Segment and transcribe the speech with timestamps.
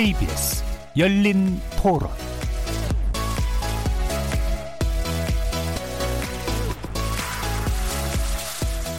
[0.00, 0.64] KBS
[0.96, 2.08] 열린 토론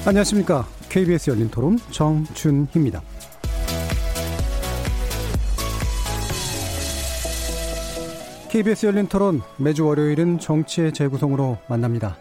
[0.06, 0.68] 안녕하십니까.
[0.90, 3.02] KBS 열린 토론 정준희입니다.
[8.52, 12.16] KBS 열린 토론 매주 월요일은 정치의 재구성으로 만납니다.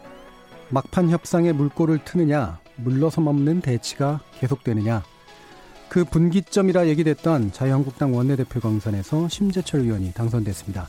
[0.71, 5.03] 막판 협상에 물꼬를 트느냐, 물러섬 없는 대치가 계속되느냐,
[5.91, 10.89] 그 분기점이라 얘기됐던 자유한국당 원내대표 경선에서 심재철 의원이 당선됐습니다.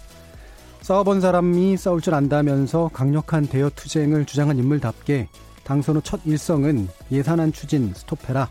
[0.81, 5.27] 싸워본 사람이 싸울 줄 안다면서 강력한 대여 투쟁을 주장한 인물답게
[5.63, 8.47] 당선 후 첫 일성은 예산안 추진 스톱해라.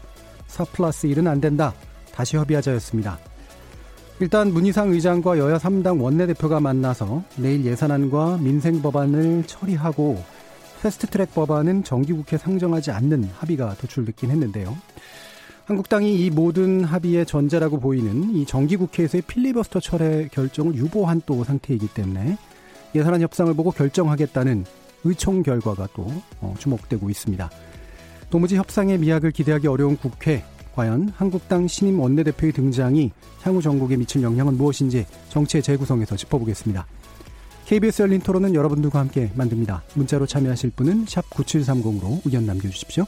[0.49, 1.73] 4 플러스 1은 안 된다.
[2.13, 3.19] 다시 협의하자였습니다.
[4.19, 10.23] 일단 문희상 의장과 여야 3당 원내대표가 만나서 내일 예산안과 민생 법안을 처리하고
[10.83, 14.77] 패스트트랙 법안은 정기국회 상정하지 않는 합의가 도출됐긴 했는데요.
[15.71, 22.37] 한국당이 이 모든 합의의 전제라고 보이는 이 정기국회에서의 필리버스터 철회 결정을 유보한 또 상태이기 때문에
[22.93, 24.65] 예산안 협상을 보고 결정하겠다는
[25.05, 27.49] 의총 결과가 또 어, 주목되고 있습니다.
[28.31, 30.43] 도무지 협상의 미학을 기대하기 어려운 국회
[30.75, 36.85] 과연 한국당 신임 원내대표의 등장이 향후 전국에 미칠 영향은 무엇인지 정치의 재구성에서 짚어보겠습니다.
[37.67, 39.85] KBS 열린 토론은 여러분들과 함께 만듭니다.
[39.95, 43.07] 문자로 참여하실 분은 9730으로 의견 남겨주십시오.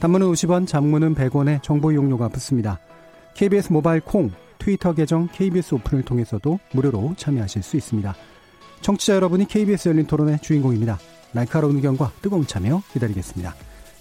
[0.00, 2.78] 단문은 50원, 장문은 100원에 정보 이용료가 붙습니다.
[3.34, 8.14] KBS 모바일 콩, 트위터 계정 KBS 오픈을 통해서도 무료로 참여하실 수 있습니다.
[8.80, 10.98] 청취자 여러분이 KBS 열린 토론의 주인공입니다.
[11.32, 13.54] 날카로운 의견과 뜨거운 참여 기다리겠습니다.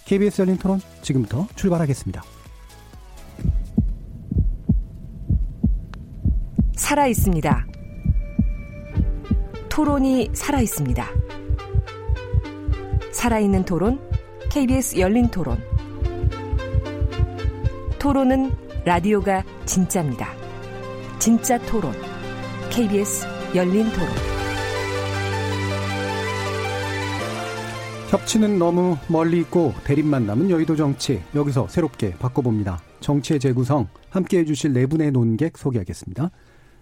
[0.05, 2.21] KBS 열린 토론 지금부터 출발하겠습니다.
[6.75, 7.65] 살아 있습니다.
[9.69, 11.07] 토론이 살아 있습니다.
[13.11, 13.99] 살아있는 토론,
[14.51, 15.72] KBS 열린 토론.
[18.03, 18.51] 토론은
[18.83, 20.27] 라디오가 진짜입니다.
[21.19, 21.93] 진짜 토론,
[22.69, 23.25] KBS
[23.55, 24.09] 열린 토론.
[28.09, 32.81] 협치는 너무 멀리 있고 대립만 남은 여의도 정치 여기서 새롭게 바꿔봅니다.
[32.99, 36.29] 정치의 재구성 함께 해주실 네 분의 논객 소개하겠습니다.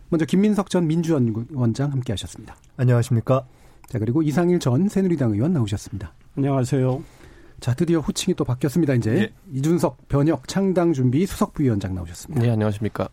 [0.09, 2.55] 먼저 김민석 전 민주원장 함께 하셨습니다.
[2.77, 3.45] 안녕하십니까.
[3.85, 6.15] 자, 그리고 이상일 전 새누리당 의원 나오셨습니다.
[6.35, 7.20] 안녕하세요.
[7.61, 8.95] 자, 드디어 호칭이 또 바뀌었습니다.
[8.95, 9.29] 이제 예.
[9.53, 12.41] 이준석 변혁 창당 준비 수석 부위원장 나오셨습니다.
[12.41, 13.07] 네, 안녕하십니까.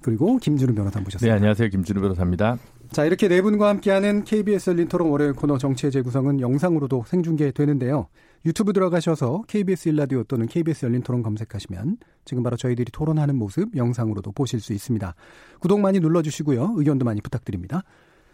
[0.00, 1.26] 그리고 김준우 변호사 모셨습니다.
[1.26, 1.68] 네, 안녕하세요.
[1.68, 2.56] 김준우 변호사입니다.
[2.90, 8.08] 자, 이렇게 네 분과 함께하는 KBS 열린 토론 월요일 코너 정치의 재구성은 영상으로도 생중계되는데요.
[8.46, 14.32] 유튜브 들어가셔서 KBS 일라디오 또는 KBS 열린 토론 검색하시면 지금 바로 저희들이 토론하는 모습 영상으로도
[14.32, 15.14] 보실 수 있습니다.
[15.60, 16.74] 구독 많이 눌러주시고요.
[16.76, 17.82] 의견도 많이 부탁드립니다.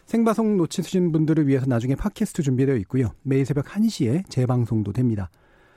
[0.07, 3.11] 생방송 놓치신 분들을 위해서 나중에 팟캐스트 준비되어 있고요.
[3.25, 5.31] 매일 새벽 1시에 재방송도 됩니다.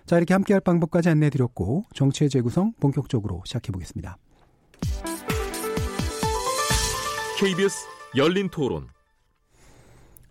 [0.05, 4.17] 자, 이렇게 함께 할 방법까지 안내해 드렸고 정치의 재구성 본격적으로 시작해 보겠습니다.
[7.39, 8.87] KBS 열린 토론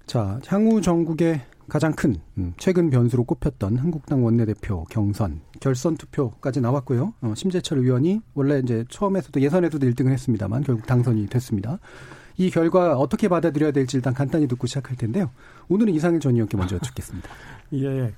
[0.06, 7.14] 자, 향후 전국의 가장 큰 음, 최근 변수로 꼽혔던 한국당 원내대표 경선 결선 투표까지 나왔고요.
[7.20, 11.78] 어, 심재철 의원이 원래 이제 처음에서도 예선에서도 1등을 했습니다만 결국 당선이 됐습니다.
[12.36, 15.30] 이 결과 어떻게 받아들여야 될지 일단 간단히 듣고 시작할 텐데요.
[15.68, 17.28] 오늘은 이상일 전 의원께 먼저 여쭙겠습니다.
[17.74, 18.14] 예.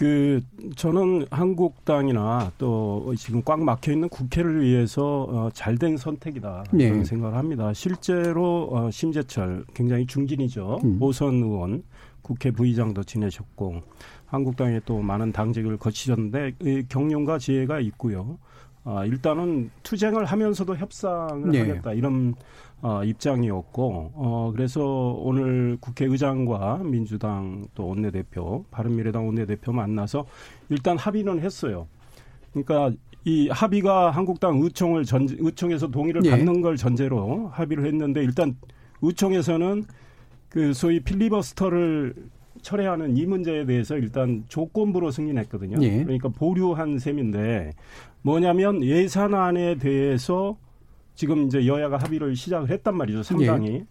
[0.00, 0.40] 그
[0.76, 6.88] 저는 한국당이나 또 지금 꽉 막혀 있는 국회를 위해서 어, 잘된 선택이다 네.
[6.88, 7.74] 그런 생각을 합니다.
[7.74, 10.80] 실제로 어, 심재철 굉장히 중진이죠.
[10.84, 11.02] 음.
[11.02, 11.82] 오선 의원
[12.22, 13.82] 국회 부의장도 지내셨고
[14.24, 18.38] 한국당에 또 많은 당직을 거치셨는데 이 경륜과 지혜가 있고요.
[18.84, 21.60] 아, 일단은 투쟁을 하면서도 협상을 네.
[21.60, 22.34] 하겠다 이런
[22.82, 24.82] 어, 입장이었고 어, 그래서
[25.18, 30.26] 오늘 국회의장과 민주당 또 원내대표 바른미래당 원내대표 만나서
[30.70, 31.86] 일단 합의는 했어요.
[32.52, 36.30] 그러니까 이 합의가 한국당 의총을 전 의총에서 동의를 네.
[36.30, 38.56] 받는 걸 전제로 합의를 했는데 일단
[39.02, 39.84] 의총에서는
[40.48, 42.14] 그 소위 필리버스터를
[42.62, 45.82] 철회하는 이 문제에 대해서 일단 조건부로 승인했거든요.
[45.82, 46.02] 예.
[46.02, 47.72] 그러니까 보류한 셈인데
[48.22, 50.56] 뭐냐면 예산안에 대해서
[51.20, 53.22] 지금 이제 여야가 합의를 시작을 했단 말이죠.
[53.22, 53.74] 상당히.
[53.74, 53.86] 예.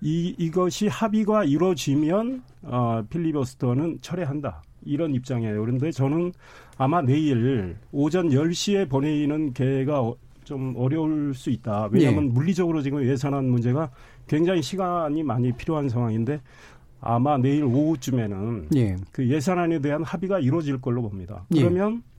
[0.00, 4.62] 이, 이것이 합의가 이루어지면, 어, 필리버스터는 철회한다.
[4.84, 5.60] 이런 입장이에요.
[5.60, 6.32] 그런데 저는
[6.78, 10.12] 아마 내일 오전 10시에 본회의는 개가
[10.44, 11.88] 좀 어려울 수 있다.
[11.90, 12.28] 왜냐하면 예.
[12.28, 13.90] 물리적으로 지금 예산안 문제가
[14.28, 16.40] 굉장히 시간이 많이 필요한 상황인데
[17.00, 18.94] 아마 내일 오후쯤에는 예.
[19.10, 21.44] 그 예산안에 대한 합의가 이루어질 걸로 봅니다.
[21.56, 21.60] 예.
[21.62, 22.11] 그러면 예.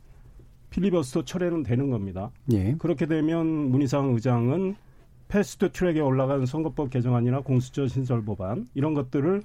[0.74, 2.32] 필리버스터 철회는 되는 겁니다.
[2.52, 2.76] 예.
[2.80, 4.76] 그렇게 되면 문희상 의장은
[5.28, 9.44] 패스트 트랙에 올라간 선거법 개정안이나 공수처 신설 법안 이런 것들을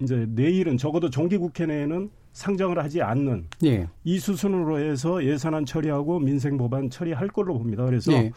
[0.00, 3.88] 이제 내일은 적어도 정기국회 내에는 상정을 하지 않는 예.
[4.04, 7.84] 이 수순으로 해서 예산안 처리하고 민생 법안 처리할 걸로 봅니다.
[7.84, 8.32] 그래서 예.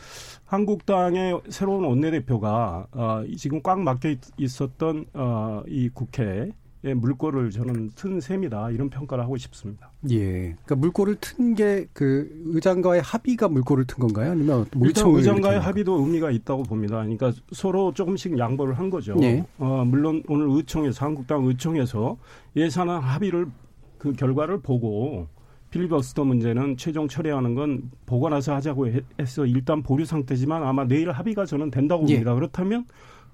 [0.45, 6.51] 한국당의 새로운 원내대표가 어, 지금 꽉 막혀 있었던 어, 이 국회
[6.83, 9.91] 의 물꼬를 저는 튼 셈이다 이런 평가를 하고 싶습니다.
[10.12, 14.31] 예, 그러니까 물꼬를 튼 게 그 의장과의 합의가 물꼬를 튼 건가요?
[14.31, 16.97] 아니면 일단 의장과의 합의도 의미가 있다고 봅니다.
[16.97, 19.15] 그러니까 서로 조금씩 양보를 한 거죠.
[19.24, 19.44] 예.
[19.57, 22.18] 어, 물론 오늘 의총에서 한국당 의총에서
[22.56, 23.47] 예산안 합의를
[23.97, 25.27] 그 결과를 보고
[25.71, 28.88] 필리버스터 문제는 최종 처리하는 건 보고 나서 하자고
[29.19, 32.13] 해서 일단 보류 상태지만 아마 내일 합의가 저는 된다고 예.
[32.13, 32.35] 봅니다.
[32.35, 32.85] 그렇다면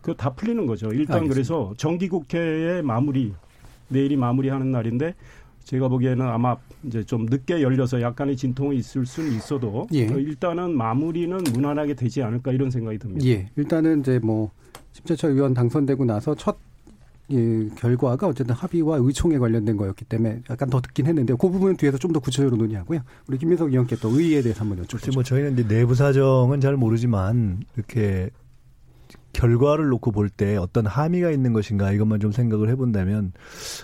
[0.03, 0.87] 그 다 풀리는 거죠.
[0.89, 1.33] 일단 알겠습니다.
[1.33, 3.33] 그래서 정기국회의 마무리
[3.87, 5.15] 내일이 마무리하는 날인데
[5.63, 10.01] 제가 보기에는 아마 이제 좀 늦게 열려서 약간의 진통이 있을 수는 있어도 예.
[10.01, 13.25] 일단은 마무리는 무난하게 되지 않을까 이런 생각이 듭니다.
[13.25, 13.49] 예.
[13.55, 14.51] 일단은 이제 뭐
[14.91, 16.57] 심재철 의원 당선되고 나서 첫
[17.31, 21.97] 예, 결과가 어쨌든 합의와 의총에 관련된 거였기 때문에 약간 더 듣긴 했는데 그 부분 뒤에서
[21.97, 22.99] 좀 더 구체적으로 논의하고요.
[23.27, 25.13] 우리 김민석 의원께 또 의의에 대해서 한번 여쭤보죠.
[25.13, 28.29] 뭐 저희는 이제 내부 사정은 잘 모르지만 이렇게
[29.33, 33.33] 결과를 놓고 볼 때 어떤 함의가 있는 것인가 이것만 좀 생각을 해본다면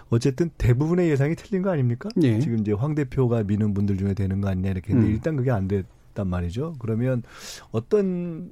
[0.10, 2.10] 어쨌든 대부분의 예상이 틀린 거 아닙니까?
[2.22, 2.40] 예.
[2.40, 5.14] 지금 이제 황 대표가 미는 분들 중에 되는 거 아니냐 이렇게 했는데 음.
[5.14, 6.76] 일단 그게 안 됐단 말이죠.
[6.80, 7.24] 그러면
[7.72, 8.52] 어떤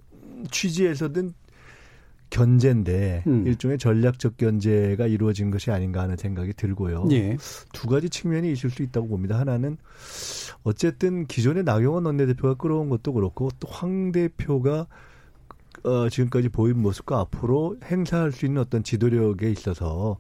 [0.51, 1.33] 취지에서든
[2.29, 3.47] 견제인데 음.
[3.47, 7.07] 일종의 전략적 견제가 이루어진 것이 아닌가 하는 생각이 들고요.
[7.11, 7.37] 예.
[7.71, 9.39] 두 가지 측면이 있을 수 있다고 봅니다.
[9.39, 9.77] 하나는
[10.63, 14.87] 어쨌든 기존의 나경원 원내대표가 끌어온 것도 그렇고 또 황 대표가
[15.83, 20.17] 어, 지금까지 보인 모습과 앞으로 행사할 수 있는 어떤 지도력에 있어서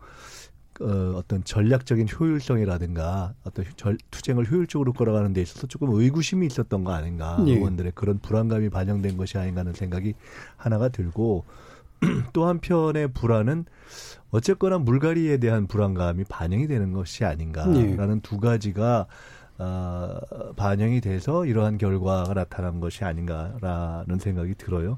[0.79, 6.91] 어, 어떤 전략적인 효율성이라든가 어떤 절, 투쟁을 효율적으로 끌어가는 데 있어서 조금 의구심이 있었던 거
[6.91, 7.53] 아닌가 예.
[7.53, 10.13] 의원들의 그런 불안감이 반영된 것이 아닌가 하는 생각이
[10.55, 11.45] 하나가 들고
[12.33, 13.65] 또 한편의 불안은
[14.29, 18.19] 어쨌거나 물갈이에 대한 불안감이 반영이 되는 것이 아닌가라는 네.
[18.21, 19.07] 두 가지가
[19.59, 20.19] 어,
[20.55, 24.97] 반영이 돼서 이러한 결과가 나타난 것이 아닌가라는 생각이 들어요.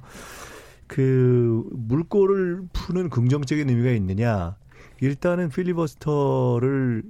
[0.88, 4.56] 그 물꼬를 푸는 긍정적인 의미가 있느냐?
[5.02, 7.04] 일단은 필리버스터를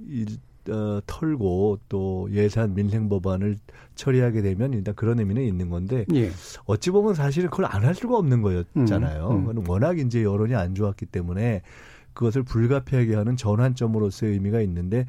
[0.68, 3.56] 어, 털고 또 예산 민생 법안을
[3.94, 6.30] 처리하게 되면 일단 그런 의미는 있는 건데 예.
[6.66, 9.30] 어찌 보면 사실은 그걸 안 할 수가 없는 거였잖아요.
[9.30, 9.68] 음, 음.
[9.68, 11.62] 워낙 이제 여론이 안 좋았기 때문에
[12.12, 15.06] 그것을 불가피하게 하는 전환점으로서의 의미가 있는데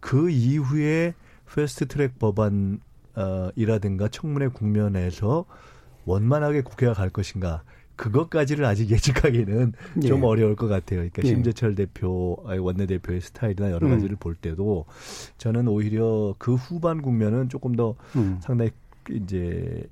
[0.00, 1.14] 그 이후에
[1.54, 2.80] 패스트 트랙 법안
[3.14, 5.44] 어, 이라든가 청문회 국면에서
[6.04, 7.62] 원만하게 국회가 갈 것인가
[7.96, 9.72] 그것까지를 아직 예측하기는
[10.02, 10.06] 예.
[10.06, 11.00] 좀 어려울 것 같아요.
[11.00, 11.28] 그러니까 예.
[11.28, 13.92] 심재철 대표, 원내대표의 스타일이나 여러 음.
[13.92, 14.18] 가지를 음.
[14.18, 14.86] 볼 때도
[15.38, 18.38] 저는 오히려 그 후반 국면은 조금 더 음.
[18.40, 18.70] 상당히
[19.10, 19.84] 이제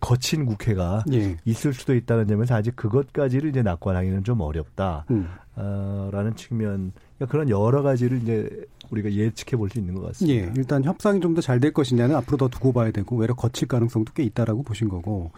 [0.00, 1.36] 거친 국회가 예.
[1.46, 5.06] 있을 수도 있다는 점에서 아직 그것까지를 이제 낙관하기는 좀 어렵다.
[5.10, 5.28] 음.
[5.56, 10.46] 어, 라는 측면, 그러니까 그런 여러 가지를 이제 우리가 예측해 볼 수 있는 것 같습니다.
[10.46, 13.68] 예, 일단 협상이 좀 더 잘 될 것이냐는 앞으로 더 두고 봐야 되고 외려 거칠
[13.68, 15.30] 가능성도 꽤 있다라고 보신 거고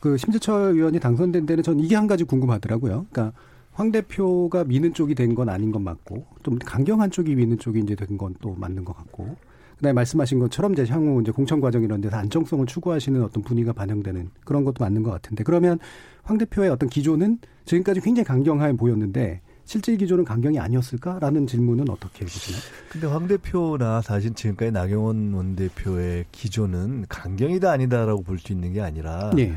[0.00, 3.06] 그 심재철 의원이 당선된 데는 전 이게 한 가지 궁금하더라고요.
[3.10, 3.32] 그러니까
[3.72, 7.94] 황 대표가 미는 쪽이 된 건 아닌 건 맞고 좀 강경한 쪽이 미는 쪽이 이제
[7.94, 9.36] 된 건 또 맞는 것 같고
[9.76, 14.30] 그다음에 말씀하신 것처럼 이제 향후 이제 공천 과정 이런 데서 안정성을 추구하시는 어떤 분위기가 반영되는
[14.44, 15.78] 그런 것도 맞는 것 같은데 그러면
[16.22, 22.60] 황 대표의 어떤 기조는 지금까지 굉장히 강경하게 보였는데 실질 기조는 강경이 아니었을까라는 질문은 어떻게 보시나요?
[22.90, 29.30] 근데 황 대표나 사실 지금까지 나경원 원대표의 기조는 강경이다 아니다라고 볼 수 있는 게 아니라
[29.32, 29.54] 네.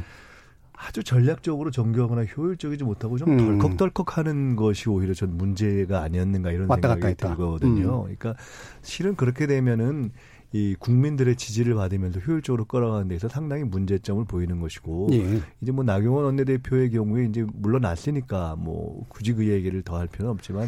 [0.73, 3.57] 아주 전략적으로 정교하거나 효율적이지 못하고 좀 음.
[3.57, 8.01] 덜컥덜컥 하는 것이 오히려 전 문제가 아니었는가 이런 생각이 들거든요.
[8.01, 8.15] 음.
[8.15, 8.35] 그러니까
[8.83, 10.11] 실은 그렇게 되면은
[10.53, 15.41] 이 국민들의 지지를 받으면서 효율적으로 끌어가는 데서 상당히 문제점을 보이는 것이고 예.
[15.61, 20.67] 이제 뭐 나경원 원내대표의 경우에 이제 물러났으니까 뭐 굳이 그 얘기를 더 할 필요는 없지만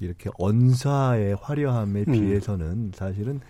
[0.00, 2.12] 이렇게 언사의 화려함에 음.
[2.12, 3.40] 비해서는 사실은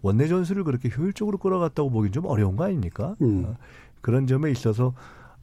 [0.00, 3.14] 원내 전술을 그렇게 효율적으로 끌어갔다고 보긴 좀 어려운 거 아닙니까?
[3.20, 3.44] 음.
[3.46, 3.56] 어,
[4.00, 4.94] 그런 점에 있어서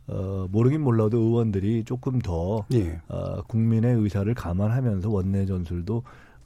[0.08, 3.00] 어, 모르긴 몰라도 의원들이 조금 더 예.
[3.08, 6.04] 어, 국민의 의사를 감안하면서 원내 전술도 어,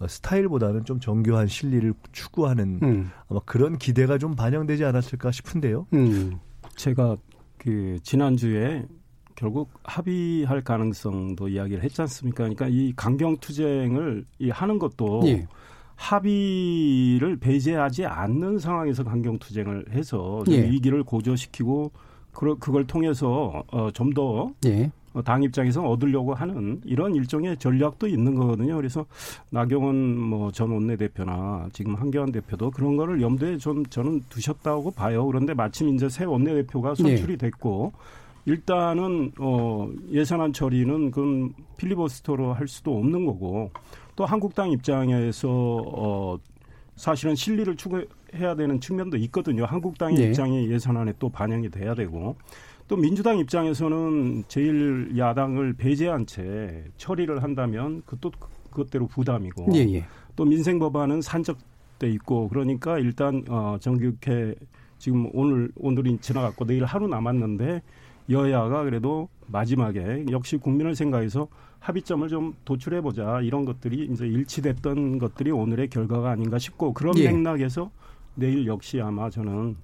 [0.08, 3.12] 스타일보다는 좀 정교한 실리를 추구하는 음.
[3.28, 5.88] 아마 그런 기대가 좀 반영되지 않았을까 싶은데요.
[5.94, 6.40] 음.
[6.76, 7.18] 제가
[7.58, 8.86] 그 지난주에
[9.36, 12.44] 결국 합의할 가능성도 이야기를 했지 않습니까?
[12.44, 15.48] 그러니까 이 강경 투쟁을 이 하는 것도 예.
[15.96, 20.70] 합의를 배제하지 않는 상황에서 강경 투쟁을 해서 예.
[20.70, 21.92] 위기를 고조시키고
[22.32, 24.92] 그걸 통해서 어, 좀더 예.
[25.14, 28.76] 어, 당 입장에서 얻으려고 하는 이런 일종의 전략도 있는 거거든요.
[28.76, 29.06] 그래서
[29.50, 35.26] 나경원 뭐 전 원내대표나 지금 한교안 대표도 그런 거를 염두에 좀 저는 두셨다고 봐요.
[35.26, 37.38] 그런데 마침 이제 새 원내대표가 선출이 네.
[37.38, 37.94] 됐고
[38.46, 43.72] 일단은 어 예산안 처리는 그 필리버스터로 할 수도 없는 거고
[44.16, 46.38] 또 한국당 입장에서 어
[46.96, 49.66] 사실은 실리를 추구해야 되는 측면도 있거든요.
[49.66, 50.28] 한국당의 네.
[50.28, 52.36] 입장이 예산안에 또 반영이 돼야 되고
[52.90, 58.32] 또 민주당 입장에서는 제일 야당을 배제한 채 처리를 한다면 그것도
[58.72, 60.06] 그것대로 부담이고 예, 예.
[60.36, 64.56] 또 민생 법안은 산적돼 있고 그러니까 일단 어 정기국회
[64.98, 67.84] 지금 오늘 오늘이 지나갔고 내일 하루 남았는데
[68.32, 75.52] 여야가 그래도 마지막에 역시 국민을 생각해서 합의점을 좀 도출해 보자 이런 것들이 이제 일치됐던 것들이
[75.52, 77.32] 오늘의 결과가 아닌가 싶고 그런 예.
[77.32, 77.92] 맥락에서
[78.34, 79.76] 내일 역시 아마 저는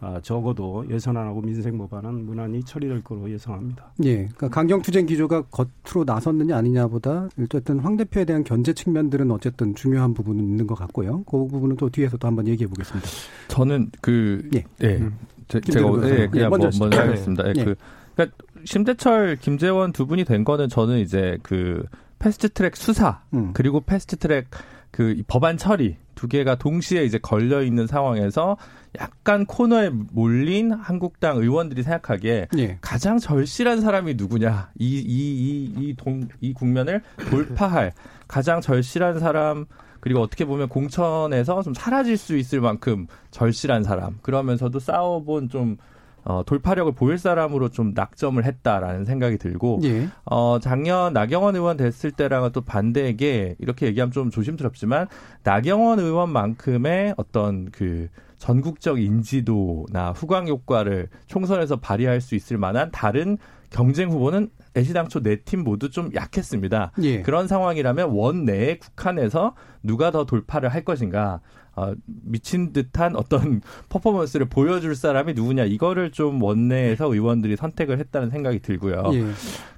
[0.00, 3.92] 아, 적어도 예산안하고 민생법안은 무난히 처리될 거로 예상합니다.
[4.04, 10.12] 예, 그러니까 강경투쟁 기조가 겉으로 나섰느냐 아니냐보다 어쨌든 황 대표에 대한 견제 측면들은 어쨌든 중요한
[10.12, 11.22] 부분은 있는 것 같고요.
[11.24, 13.08] 그 부분은 또 뒤에서 또 한번 얘기해 보겠습니다.
[13.48, 14.96] 저는 그 예, 예.
[14.96, 15.16] 음.
[15.48, 17.46] 제, 가 예, 그냥 예, 먼저, 뭐, 먼저 하겠습니다.
[17.46, 17.64] 예, 예.
[17.64, 17.74] 그
[18.14, 21.84] 그러니까 심재철, 김재원 두 분이 된 거는 저는 이제 그
[22.18, 23.52] 패스트트랙 수사 음.
[23.52, 24.46] 그리고 패스트트랙
[24.90, 28.56] 그 법안 처리 두 개가 동시에 이제 걸려 있는 상황에서
[28.98, 32.78] 약간 코너에 몰린 한국당 의원들이 생각하기에 예.
[32.80, 37.92] 가장 절실한 사람이 누구냐 이 이 이이동이 국면을 돌파할
[38.26, 39.66] 가장 절실한 사람
[40.00, 45.76] 그리고 어떻게 보면 공천에서 좀 사라질 수 있을 만큼 절실한 사람 그러면서도 싸워본 좀
[46.24, 50.08] 어, 돌파력을 보일 사람으로 좀 낙점을 했다라는 생각이 들고 예.
[50.24, 55.06] 어, 작년 나경원 의원 됐을 때랑은 또 반대에게 이렇게 얘기하면 좀 조심스럽지만
[55.42, 63.38] 나경원 의원만큼의 어떤 그 전국적 인지도나 후광 효과를 총선에서 발휘할 수 있을 만한 다른
[63.70, 66.92] 경쟁 후보는 애시당초 네 팀 모두 좀 약했습니다.
[67.02, 67.22] 예.
[67.22, 71.40] 그런 상황이라면 원 내에 국한에서 누가 더 돌파를 할 것인가
[71.76, 78.60] 어, 미친 듯한 어떤 퍼포먼스를 보여줄 사람이 누구냐 이거를 좀 원내에서 의원들이 선택을 했다는 생각이
[78.60, 79.02] 들고요.
[79.14, 79.24] 예.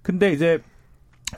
[0.02, 0.60] 근데 이제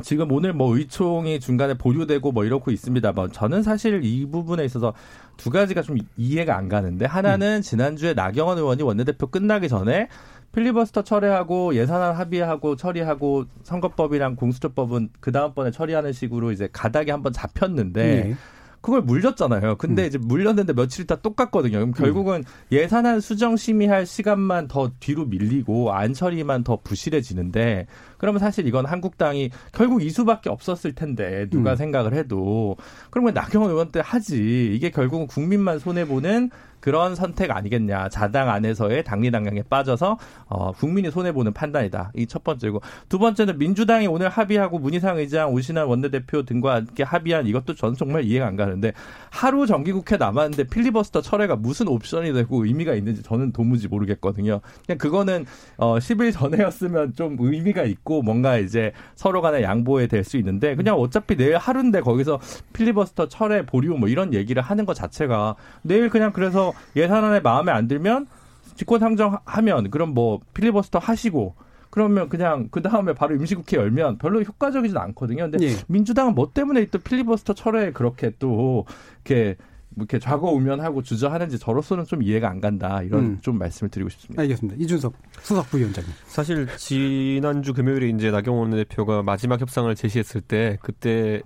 [0.03, 3.13] 지금 오늘 뭐 의총이 중간에 보류되고 뭐 이렇고 있습니다.
[3.13, 4.93] 뭐 저는 사실 이 부분에 있어서
[5.37, 7.63] 두 가지가 좀 이해가 안 가는데 하나는 음.
[7.63, 10.09] 지난주에 나경원 의원이 원내대표 끝나기 전에
[10.53, 18.03] 필리버스터 철회하고 예산안 합의하고 처리하고 선거법이랑 공수처법은 그 다음번에 처리하는 식으로 이제 가닥이 한번 잡혔는데
[18.03, 18.37] 네.
[18.81, 19.77] 그걸 물렸잖아요.
[19.77, 20.07] 근데 음.
[20.07, 21.79] 이제 물렸는데 며칠 있다 똑같거든요.
[21.79, 22.45] 그럼 결국은 음.
[22.73, 27.87] 예산안 수정 심의할 시간만 더 뒤로 밀리고 안 처리만 더 부실해지는데
[28.19, 31.77] 그러면 사실 이건 한국당이 결국 이 수밖에 없었을 텐데 누가 음.
[31.77, 32.77] 생각을 해도
[33.11, 38.09] 그러면 나경원 의원 때 하지 이게 결국은 국민만 손해 보는 그런 선택 아니겠냐.
[38.11, 42.13] 자당 안에서의 당리 당량에 빠져서 어, 국민이 손해 보는 판단이다.
[42.15, 47.47] 이 첫 번째고 두 번째는 민주당이 오늘 합의하고 문희상 의장, 오신환 원내대표 등과 함께 합의한
[47.47, 48.93] 이것도 저는 정말 이해가 안 가는데
[49.31, 54.61] 하루 정기국회 남았는데 필리버스터 철회가 무슨 옵션이 되고 의미가 있는지 저는 도무지 모르겠거든요.
[54.87, 55.47] 그냥 그거는
[55.79, 60.97] 어 10일 전에였으면 좀 의미가 있고 뭔가 이제 서로 간에 양보에 될 수 있는데 그냥
[60.97, 62.39] 어차피 내일 하루인데 거기서
[62.75, 67.89] 필리버스터 철회 보류 뭐 이런 얘기를 하는 것 자체가 내일 그냥 그래서 예산안에 마음에 안
[67.89, 68.27] 들면
[68.75, 71.55] 직권 상정하면 그럼 뭐 필리버스터 하시고
[71.91, 75.51] 그러면 그냥 그 다음에 바로 임시국회 열면 별로 효과적이진 않거든요.
[75.51, 75.77] 근데 예.
[75.89, 78.85] 민주당은 뭐 때문에 또 필리버스터 철회에 그렇게 또
[79.25, 79.57] 이렇게
[79.91, 83.39] 뭐 이렇게 좌거우면하고 주저하는지 저로서는 좀 이해가 안 간다 이런 음.
[83.41, 84.43] 좀 말씀을 드리고 싶습니다.
[84.43, 84.77] 알겠습니다.
[84.81, 86.13] 이준석 수석 부위원장님.
[86.27, 91.43] 사실 지난주 금요일에 이제 나경원 대표가 마지막 협상을 제시했을 때 그때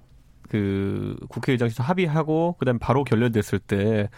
[0.48, 4.10] 그 국회의장실에서 합의하고 그다음 에 바로 결렬됐을 때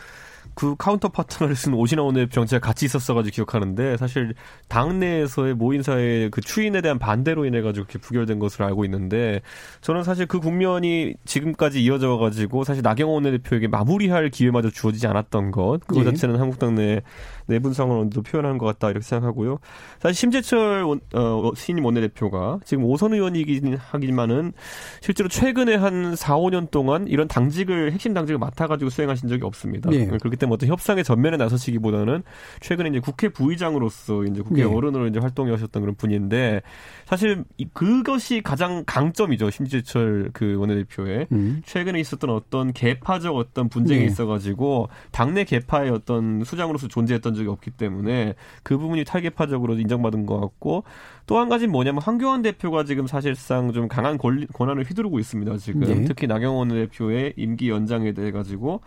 [0.55, 4.35] 그 counter partner로 선 오신환 원내대표가 같이 있었어가지고 기억하는데 사실
[4.69, 9.41] 당내에서의 모인사의 그 추인에 대한 반대로 인해 가지고 이렇게 부결된 것으로 알고 있는데
[9.81, 15.81] 저는 사실 그 국면이 지금까지 이어져 가지고 사실 나경원 원내대표에게 마무리할 기회마저 주어지지 않았던 것
[15.87, 16.05] 그거 예.
[16.05, 17.03] 자체는 한국당 내
[17.47, 19.59] 내분 상황도 표현한 것 같다 이렇게 생각하고요.
[20.01, 24.53] 사실 심재철 원, 어, 신임 원내대표가 지금 오선 의원이긴 하지만은
[25.01, 29.91] 실제로 최근에 한 4, 5년 동안 이런 당직을 핵심 당직을 맡아가지고 수행하신 적이 없습니다.
[29.91, 30.07] 네.
[30.07, 32.23] 그렇기 때문에 어떤 협상의 전면에 나서시기보다는
[32.61, 34.75] 최근에 이제 국회 부의장으로서 이제 국회 네.
[34.75, 36.63] 어른으로 이제 활동해 오셨던 그런 분인데
[37.07, 41.63] 사실 그것이 가장 강점이죠 심재철 그 원내대표의 음.
[41.67, 44.07] 최근에 있었던 어떤 개파적 어떤 분쟁이 네.
[44.07, 50.85] 있어가지고 당내 개파의 어떤 수장으로서 존재했던 적이 없기 때문에 그 부분이 탈계파적으로 인정받은 것 같고
[51.27, 55.57] 또 한 가지는 뭐냐면 황교안 대표가 지금 사실상 좀 강한 권리, 권한을 휘두르고 있습니다.
[55.59, 56.05] 지금 네.
[56.05, 58.81] 특히 나경원 대표의 임기 연장에 대해 가지고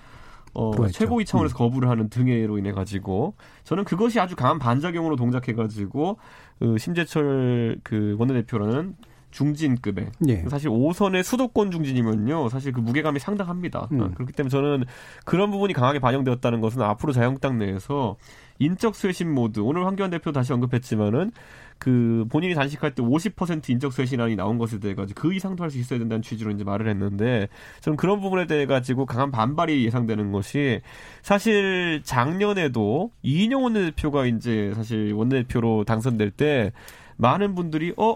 [0.54, 1.58] 어, 최고위 차원에서 음.
[1.58, 6.18] 거부를 하는 등해로 인해 가지고 저는 그것이 아주 강한 반작용으로 동작해 가지고
[6.60, 8.96] 그 심재철 그 원내대표라는
[9.32, 10.44] 중진급의 예.
[10.50, 13.90] 사실 5선의 수도권 중진이면요 사실 그 무게감이 상당합니다.
[13.92, 14.14] 음.
[14.14, 14.86] 그렇기 때문에 저는
[15.26, 18.18] 그런 부분이 강하게 반영되었다는 것은 앞으로 자유한국당 내에서
[18.60, 21.32] 인적 쇄신 모드 오늘 황교안 대표 다시 언급했지만은
[21.80, 25.78] 그 본인이 단식할 때 50% 인적 쇄신안이 나온 것에 대해 가지고 그 이상도 할 수
[25.78, 27.50] 있어야 된다는 취지로 이제 말을 했는데
[27.82, 30.82] 저는 그런 부분에 대해 가지고 강한 반발이 예상되는 것이
[31.22, 36.72] 사실 작년에도 이인영 원내대표가 이제 사실 원내대표로 당선될 때
[37.18, 38.16] 많은 분들이 어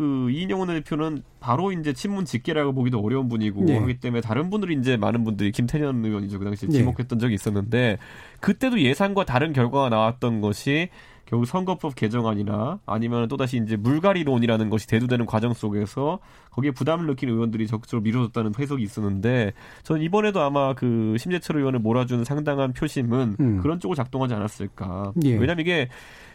[0.00, 3.74] 그 이인영 원내대표는 바로 이제 친문 직계라고 보기도 어려운 분이고 네.
[3.74, 6.78] 그렇기 때문에 다른 분들이 이제 많은 분들이 김태년 의원이죠 그 당시 에 네.
[6.78, 7.98] 지목했던 적이 있었는데
[8.40, 10.88] 그때도 예상과 다른 결과가 나왔던 것이
[11.26, 16.18] 결국 선거법 개정안이나 아니면 또다시 이제 물갈이론이라는 것이 대두되는 과정 속에서
[16.50, 19.52] 거기에 부담을 느끼는 의원들이 적극적으로 밀어줬다는 해석이 있었는데
[19.84, 23.60] 저는 이번에도 아마 그 심재철 의원을 몰아주는 상당한 표심은 음.
[23.60, 25.12] 그런 쪽으로 작동하지 않았을까.
[25.24, 25.32] 예.
[25.34, 25.88] 왜냐하면 이게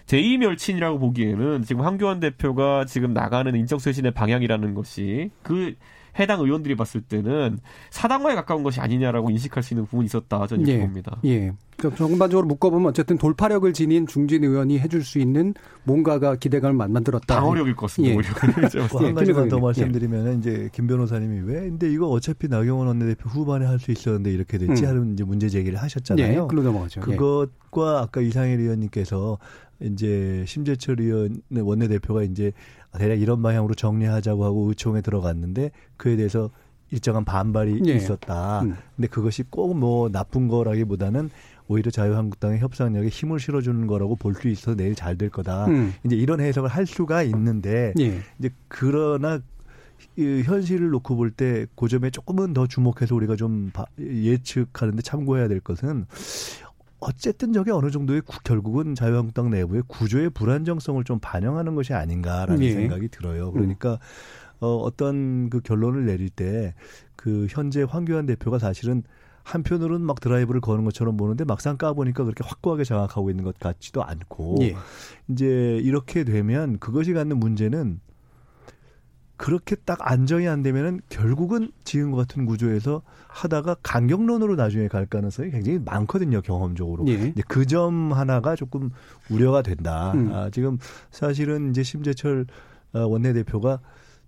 [0.06, 5.76] 제2 멸친이라고 보기에는 지금 황교안 대표가 지금 나가는 인적 쇄신의 방향이라는 것이 그
[6.20, 10.80] 해당 의원들이 봤을 때는 사당과에 가까운 것이 아니냐라고 인식할 수 있는 부분이 있었다 저는 이렇게
[10.80, 11.18] 예, 봅니다.
[11.26, 11.52] 예.
[11.78, 15.54] 그러니까 전반적으로 묶어보면 어쨌든 돌파력을 지닌 중진 의원이 해줄 수 있는
[15.84, 17.36] 뭔가가 기대감을 만들었다.
[17.42, 18.16] 방어력일 것 같습니다.
[18.16, 18.80] 예.
[18.80, 20.38] 뭐한 가지만 더 말씀드리면 예.
[20.38, 24.84] 이제 김 변호사님이 왜 근데 이거 어차피 나경원 원내대표 후반에 할 수 있었는데 이렇게 됐지
[24.84, 24.90] 음.
[24.90, 26.48] 하는 이제 문제 제기를 하셨잖아요.
[26.50, 27.02] 예, 넘어가죠.
[27.02, 27.06] 예.
[27.06, 29.38] 그것 과 아까 이상일 의원님께서
[29.82, 32.54] 이제 심재철 의원 원내대표가 이제
[32.98, 36.50] 대략 이런 방향으로 정리하자고 하고 의총에 들어갔는데 그에 대해서
[36.92, 37.96] 일정한 반발이 예.
[37.96, 38.62] 있었다.
[38.62, 38.76] 음.
[38.96, 41.30] 근데 그것이 꼭 뭐 나쁜 거라기보다는
[41.68, 45.66] 오히려 자유한국당의 협상력에 힘을 실어주는 거라고 볼 수 있어서 내일 잘 될 거다.
[45.66, 45.94] 음.
[46.06, 48.22] 이제 이런 해석을 할 수가 있는데 예.
[48.40, 49.42] 이제 그러나
[50.18, 55.60] 이 현실을 놓고 볼 때 그 점에 조금은 더 주목해서 우리가 좀 예측하는데 참고해야 될
[55.60, 56.06] 것은
[57.00, 62.72] 어쨌든 저게 어느 정도의 구, 결국은 자유한국당 내부의 구조의 불안정성을 좀 반영하는 것이 아닌가라는 예.
[62.72, 63.52] 생각이 들어요.
[63.52, 63.98] 그러니까 음.
[64.62, 66.74] 어, 어떤 그 결론을 내릴 때
[67.26, 69.02] 그 현재 황교안 대표가 사실은
[69.42, 74.58] 한편으로는 막 드라이브를 거는 것처럼 보는데 막상 까보니까 그렇게 확고하게 장악하고 있는 것 같지도 않고
[74.62, 74.76] 예.
[75.28, 78.00] 이제 이렇게 되면 그것이 갖는 문제는
[79.38, 85.80] 그렇게 딱 안정이 안 되면은 결국은 지금과 같은 구조에서 하다가 강경론으로 나중에 갈 가능성이 굉장히
[85.80, 87.06] 많거든요 경험적으로.
[87.08, 87.14] 예.
[87.14, 88.92] 이제 그 점 하나가 조금
[89.30, 90.12] 우려가 된다.
[90.14, 90.32] 음.
[90.32, 90.78] 아, 지금
[91.12, 92.46] 사실은 이제 심재철
[92.94, 93.80] 어, 원내대표가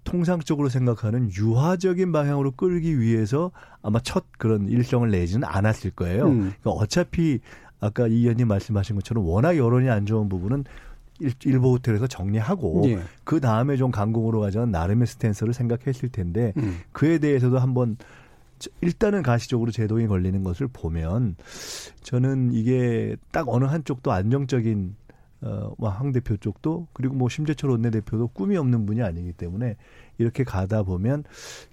[0.03, 6.27] 통상적으로 생각하는 유화적인 방향으로 끌기 위해서 아마 첫 그런 일정을 내지는 않았을 거예요.
[6.27, 6.39] 음.
[6.39, 7.39] 그러니까 어차피
[7.79, 10.63] 아까 이 의원님 말씀하신 것처럼 워낙 여론이 안 좋은 부분은
[11.19, 12.99] 일, 부 호텔에서 정리하고 예.
[13.23, 16.79] 그 다음에 좀 강공으로 가자는 나름의 스탠스를 생각했을 텐데 음.
[16.91, 17.97] 그에 대해서도 한번
[18.81, 21.35] 일단은 가시적으로 제동이 걸리는 것을 보면
[22.01, 24.95] 저는 이게 딱 어느 한쪽도 안정적인
[25.41, 29.75] 어, 뭐황 대표 쪽도 그리고 뭐 심재철 원내대표도 꿈이 없는 분이 아니기 때문에
[30.17, 31.23] 이렇게 가다 보면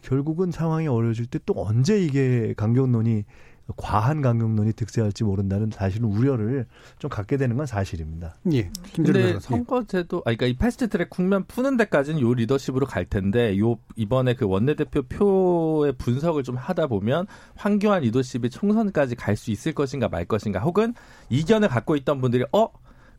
[0.03, 3.25] 결국은 상황이 어려워질 때 또 언제 이게 강경론이
[3.77, 6.67] 과한 강경론이 득세할지 모른다는 사실은 우려를
[6.99, 8.35] 좀 갖게 되는 건 사실입니다.
[8.53, 8.71] 예.
[8.95, 14.35] 근데 선거제도, 아, 그러니까 이 패스트트랙 국면 푸는 데까지는 요 리더십으로 갈 텐데 요 이번에
[14.35, 20.25] 그 원내대표 표의 분석을 좀 하다 보면 황교안 리더십이 총선까지 갈 수 있을 것인가 말
[20.27, 20.95] 것인가 혹은
[21.29, 22.69] 이견을 갖고 있던 분들이 어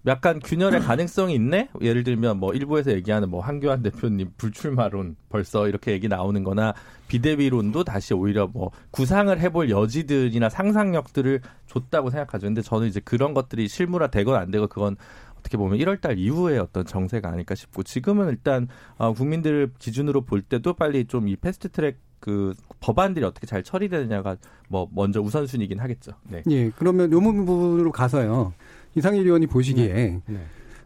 [0.07, 1.69] 약간 균열의 가능성이 있네?
[1.81, 6.73] 예를 들면 뭐 일부에서 얘기하는 뭐 한교안 대표님 불출마론 벌써 이렇게 얘기 나오는 거나
[7.07, 12.47] 비대위론도 다시 오히려 뭐 구상을 해볼 여지들이나 상상력들을 줬다고 생각하죠.
[12.47, 14.95] 근데 저는 이제 그런 것들이 실무화 되건 안 되건 그건
[15.39, 20.41] 어떻게 보면 1월 달 이후에 어떤 정세가 아닐까 싶고 지금은 일단 어, 국민들 기준으로 볼
[20.41, 24.37] 때도 빨리 좀 이 패스트 트랙 그 법안들이 어떻게 잘 처리되느냐가
[24.69, 26.13] 뭐 먼저 우선순위긴 하겠죠.
[26.27, 26.41] 네.
[26.49, 26.71] 예.
[26.71, 28.53] 그러면 요 부분으로 가서요.
[28.95, 30.21] 이상일 의원이 보시기에 네.
[30.27, 30.39] 네.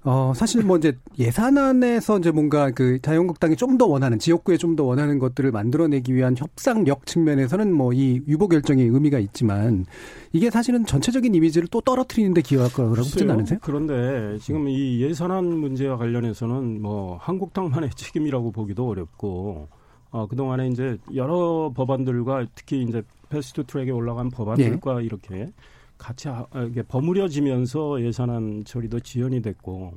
[0.04, 4.84] 어, 사실 뭐 이제 예산안에서 이제 뭔가 그 자유한국당이 좀 더 원하는 지역구에 좀 더
[4.86, 9.86] 원하는 것들을 만들어내기 위한 협상력 측면에서는 뭐 이 유보 결정의 의미가 있지만
[10.32, 13.60] 이게 사실은 전체적인 이미지를 또 떨어뜨리는데 기여할 거라고 보진 않으세요?
[13.62, 19.67] 그런데 지금 이 예산안 문제와 관련해서는 뭐 한국당만의 책임이라고 보기도 어렵고
[20.12, 25.06] 어, 그동안에 이제 여러 법안들과 특히 이제 패스트 트랙에 올라간 법안들과 예.
[25.06, 25.52] 이렇게
[26.00, 26.30] 같이
[26.70, 29.94] 이게 버무려지면서 예산안 처리도 지연이 됐고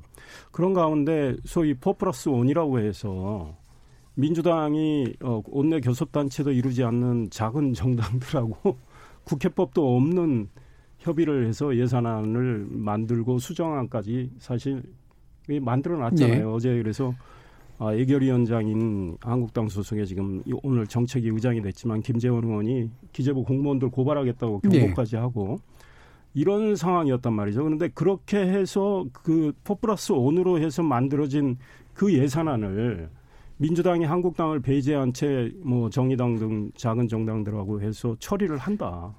[0.51, 3.57] 그런 가운데 소위 four plus one이라고 해서
[4.15, 8.77] 민주당이 어, 원내 교섭단체도 이루지 않는 작은 정당들하고
[9.25, 10.51] 국회법도 없는
[10.99, 14.83] 협의를 해서 예산안을 만들고 수정안까지 사실
[15.61, 16.37] 만들어 놨잖아요.
[16.37, 16.43] 네.
[16.43, 17.15] 어제 그래서
[17.79, 25.13] 아, 예결위원장인 한국당 소속의 지금 오늘 정책위 의장이 됐지만 김재원 의원이 기재부 공무원들 고발하겠다고 경고까지
[25.13, 25.19] 네.
[25.19, 25.59] 하고
[26.35, 27.63] 이런 상황이었단 말이죠.
[27.63, 31.59] 그런데 그렇게 해서 그 포플러스 온으로 해서 만들어진
[31.95, 33.11] 그 예산안을
[33.59, 39.15] 민주당이 한국당을 배제한 채 뭐 정의당 등 작은 정당들하고 해서 처리를 한다.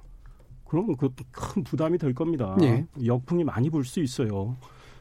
[0.66, 2.56] 그러면 그큰 부담이 될 겁니다.
[2.60, 2.86] 네.
[3.06, 4.56] 역풍이 많이 불 수 있어요.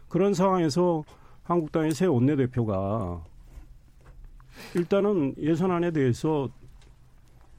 [0.09, 1.03] 그런 상황에서
[1.45, 3.25] 한국당의 새 원내대표가
[4.75, 6.51] 일단은 예산안에 대해서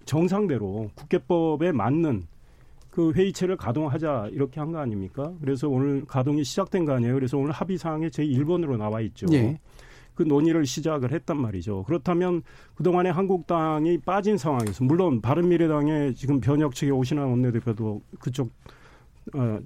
[0.05, 2.27] 정상대로 국회법에 맞는
[2.93, 5.33] 그 회의체를 가동하자 이렇게 한 거 아닙니까?
[5.41, 7.15] 그래서 오늘 가동이 시작된 거 아니에요.
[7.15, 9.25] 그래서 오늘 합의 사항에 제 1번으로 나와 있죠.
[9.33, 9.59] 예.
[10.13, 11.83] 그 논의를 시작을 했단 말이죠.
[11.83, 12.43] 그렇다면
[12.75, 18.51] 그동안에 한국당이 빠진 상황에서 물론 바른미래당의 지금 변혁 측에 오신한 원내대표도 그쪽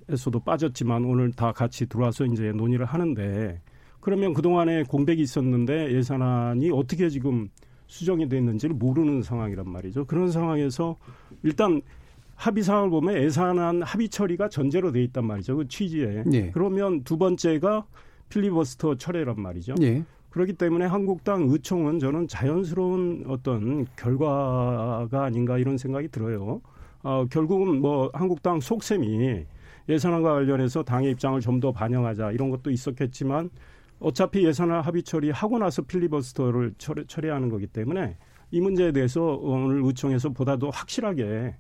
[0.08, 3.60] 에서도 빠졌지만 오늘 다 같이 들어와서 이제 논의를 하는데
[4.00, 7.50] 그러면 그동안에 공백이 있었는데 예산안이 어떻게 지금
[7.88, 10.06] 수정이 됐는지를 모르는 상황이란 말이죠.
[10.06, 10.96] 그런 상황에서
[11.44, 11.82] 일단
[12.38, 15.58] 합의 사항을 보면 예산안 합의 처리가 전제로 돼 있단 말이죠.
[15.58, 16.24] 그 취지에.
[16.32, 16.52] 예.
[16.52, 17.86] 그러면 두 번째가
[18.30, 19.74] 필리버스터 철회란 말이죠.
[19.82, 20.04] 예.
[20.30, 26.62] 그렇기 때문에 한국당 의총은 저는 자연스러운 어떤 결과가 아닌가 이런 생각이 들어요.
[27.02, 29.46] 어, 결국은 뭐 한국당 속셈이
[29.90, 33.50] 예산안과 관련해서 당의 입장을 좀 더 반영하자 이런 것도 있었겠지만
[34.00, 38.16] 어차피 예산안 합의 처리하고 나서 필리버스터를 처리, 처리하는 거기 때문에
[38.52, 41.56] 이 문제에 대해서 오늘 의총에서 보다 더 확실하게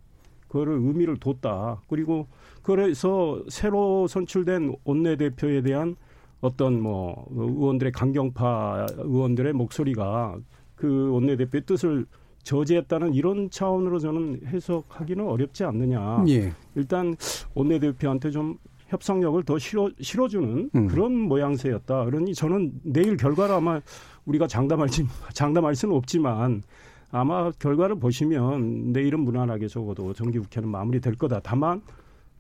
[0.47, 1.81] 그거를 의미를 뒀다.
[1.87, 2.27] 그리고
[2.61, 5.95] 그래서 새로 선출된 원내대표에 대한
[6.41, 10.37] 어떤 뭐 의원들의 강경파 의원들의 목소리가
[10.75, 12.05] 그 원내대표의 뜻을
[12.43, 16.23] 저지했다는 이런 차원으로 저는 해석하기는 어렵지 않느냐.
[16.29, 16.53] 예.
[16.75, 17.15] 일단
[17.53, 18.57] 원내대표한테 좀
[18.87, 20.87] 협상력을 더 실어, 실어주는 음.
[20.87, 22.05] 그런 모양새였다.
[22.05, 23.81] 그러니 저는 내일 결과를 아마
[24.25, 24.87] 우리가 장담할,
[25.33, 26.63] 장담할 수는 없지만
[27.11, 31.39] 아마 결과를 보시면 내일은 무난하게 적어도 정기 국회는 마무리될 거다.
[31.43, 31.81] 다만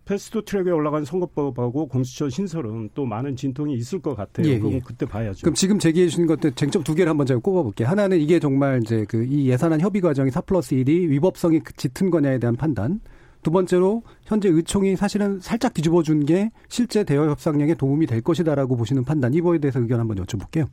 [0.05, 4.47] 패스트 트랙에 올라간 선거법하고 공수처 신설은 또 많은 진통이 있을 것 같아요.
[4.47, 4.79] 예, 그건 예.
[4.79, 5.41] 그때 봐야죠.
[5.41, 7.87] 그럼 지금 제기해 주신 것들 쟁점 두 개를 한번 제가 꼽아볼게요.
[7.89, 12.39] 하나는 이게 정말 이제 그 이 예산안 협의 과정이 4 플러스 1이 위법성이 짙은 거냐에
[12.39, 13.01] 대한 판단.
[13.43, 18.77] 두 번째로 현재 의총이 사실은 살짝 뒤집어 준 게 실제 대화 협상량에 도움이 될 것이다라고
[18.77, 19.33] 보시는 판단.
[19.33, 20.67] 이거에 대해서 의견 한번 여쭤볼게요.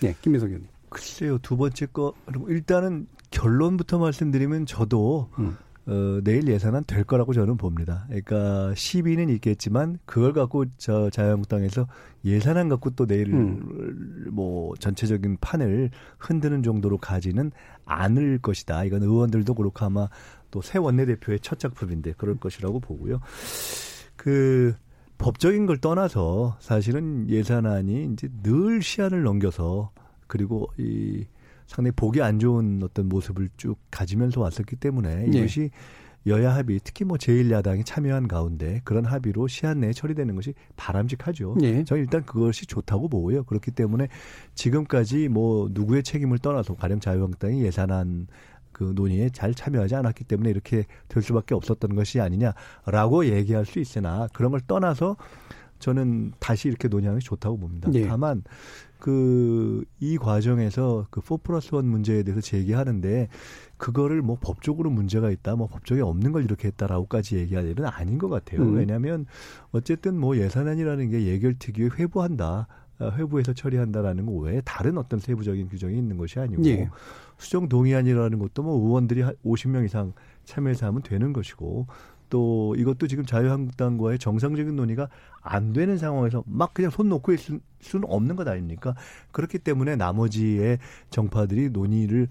[0.00, 0.68] 네, 김민석 의원님.
[0.92, 2.14] 글쎄요, 두 번째 거
[2.48, 5.56] 일단은 결론부터 말씀드리면 저도 음.
[5.86, 8.04] 어, 내일 예산안 될 거라고 저는 봅니다.
[8.06, 11.88] 그러니까 시비는 있겠지만 그걸 갖고 저 자유한국당에서
[12.24, 14.28] 예산안 갖고 또 내일 음.
[14.30, 17.50] 뭐 전체적인 판을 흔드는 정도로 가지는
[17.84, 18.84] 않을 것이다.
[18.84, 20.08] 이건 의원들도 그렇고 아마
[20.52, 23.20] 또 새 원내대표의 첫 작품인데 그럴 것이라고 보고요.
[24.14, 24.74] 그
[25.18, 29.90] 법적인 걸 떠나서 사실은 예산안이 이제 늘 시한을 넘겨서
[30.32, 31.26] 그리고 이
[31.66, 35.38] 상당히 보기 안 좋은 어떤 모습을 쭉 가지면서 왔었기 때문에 네.
[35.38, 35.68] 이것이
[36.26, 41.56] 여야 합의 특히 뭐 제1야당이 참여한 가운데 그런 합의로 시한 내에 처리되는 것이 바람직하죠.
[41.60, 41.84] 네.
[41.84, 43.44] 저는 일단 그것이 좋다고 보고요.
[43.44, 44.08] 그렇기 때문에
[44.54, 48.26] 지금까지 뭐 누구의 책임을 떠나서 가령 자유한국당이 예산안
[48.72, 54.28] 그 논의에 잘 참여하지 않았기 때문에 이렇게 될 수밖에 없었던 것이 아니냐라고 얘기할 수 있으나
[54.32, 55.18] 그런 걸 떠나서
[55.78, 57.90] 저는 다시 이렇게 논의하는 게 좋다고 봅니다.
[57.90, 58.06] 네.
[58.06, 58.44] 다만
[59.02, 63.28] 그 이 과정에서 그4 플러스 1 문제에 대해서 제기하는데
[63.76, 68.28] 그거를 뭐 법적으로 문제가 있다, 뭐 법적이 없는 걸 이렇게 했다라고까지 얘기할 일은 아닌 것
[68.28, 68.62] 같아요.
[68.62, 68.74] 음.
[68.74, 69.26] 왜냐하면
[69.70, 72.66] 어쨌든 뭐 예산안이라는 게 예결 특위에 회부한다.
[72.98, 76.88] 어, 회부해서 처리한다라는 거 외에 다른 어떤 세부적인 규정이 있는 것이 아니고 예.
[77.38, 80.12] 수정 동의안이라는 것도 뭐 의원들이 50명 이상
[80.44, 81.86] 참여해서 하면 되는 것이고
[82.32, 85.10] 또 이것도 지금 자유한국당과의 정상적인 논의가
[85.42, 88.94] 안 되는 상황에서 막 그냥 손 놓고 있을 수는 없는 것 아닙니까?
[89.32, 90.78] 그렇기 때문에 나머지의
[91.10, 92.28] 정파들이 논의를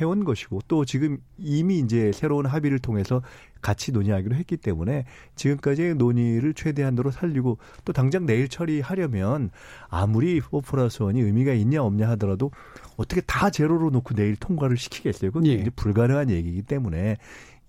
[0.00, 3.22] 해온 것이고 또 지금 이미 이제 새로운 합의를 통해서
[3.62, 5.04] 같이 논의하기로 했기 때문에
[5.36, 9.50] 지금까지의 논의를 최대한으로 살리고 또 당장 내일 처리하려면
[9.88, 12.50] 아무리 four plus one이 의미가 있냐 없냐 하더라도
[12.96, 15.30] 어떻게 다 제로로 놓고 내일 통과를 시키겠어요?
[15.30, 15.52] 그건 예.
[15.52, 17.18] 이제 불가능한 얘기이기 때문에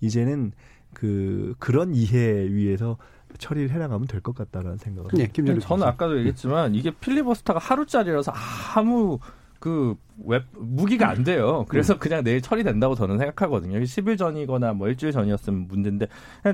[0.00, 0.50] 이제는
[0.96, 2.96] 그 그런 이해 위에서
[3.36, 5.10] 처리를 해나가면 될 것 같다라는 생각을.
[5.12, 8.32] 네, 김 저는 아까도 얘기했지만 이게 필리버스터가 하루짜리라서
[8.74, 9.18] 아무
[9.60, 11.66] 그 웹, 무기가 안 돼요.
[11.68, 11.98] 그래서 음.
[11.98, 13.78] 그냥 내일 처리된다고 저는 생각하거든요.
[13.78, 16.06] 10일 전이거나 뭐 일주일 전이었으면 문제인데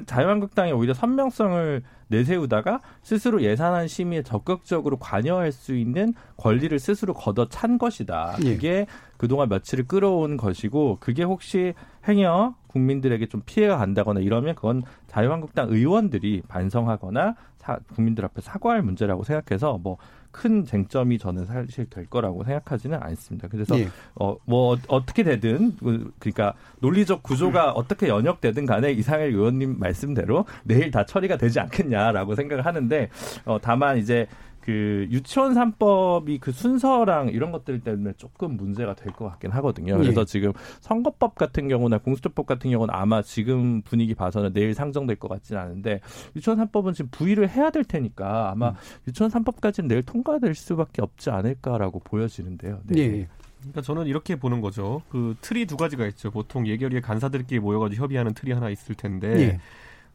[0.06, 7.78] 자유한국당이 오히려 선명성을 내세우다가 스스로 예산안 심의에 적극적으로 관여할 수 있는 권리를 스스로 걷어 찬
[7.78, 8.38] 것이다.
[8.44, 8.54] 예.
[8.54, 8.86] 그게
[9.18, 11.74] 그동안 며칠을 끌어온 것이고 그게 혹시
[12.06, 19.24] 행여 국민들에게 좀 피해가 간다거나 이러면 그건 자유한국당 의원들이 반성하거나 사, 국민들 앞에 사과할 문제라고
[19.24, 19.98] 생각해서 뭐
[20.32, 23.46] 큰 쟁점이 저는 사실 될 거라고 생각하지는 않습니다.
[23.48, 23.88] 그래서 예.
[24.14, 31.04] 어뭐 어떻게 되든 그, 그러니까 논리적 구조가 어떻게 연역되든 간에 이상일 의원님 말씀대로 내일 다
[31.04, 33.10] 처리가 되지 않겠냐라고 생각을 하는데
[33.44, 34.26] 어 다만 이제
[34.62, 39.98] 그 유치원 3법이 그 순서랑 이런 것들 때문에 조금 문제가 될 것 같긴 하거든요.
[39.98, 40.24] 그래서 예.
[40.24, 45.60] 지금 선거법 같은 경우나 공수처법 같은 경우는 아마 지금 분위기 봐서는 내일 상정될 것 같지는
[45.60, 46.00] 않은데
[46.36, 48.74] 유치원 3법은 지금 부의를 해야 될 테니까 아마 음.
[49.08, 52.80] 유치원 3법까지는 내일 통과될 수밖에 없지 않을까라고 보여지는데요.
[52.84, 53.00] 네.
[53.00, 53.28] 예.
[53.60, 55.02] 그러니까 저는 이렇게 보는 거죠.
[55.08, 56.30] 그 틀이 두 가지가 있죠.
[56.30, 59.28] 보통 예결위에 간사들끼리 모여가지고 협의하는 틀이 하나 있을 텐데.
[59.40, 59.60] 예.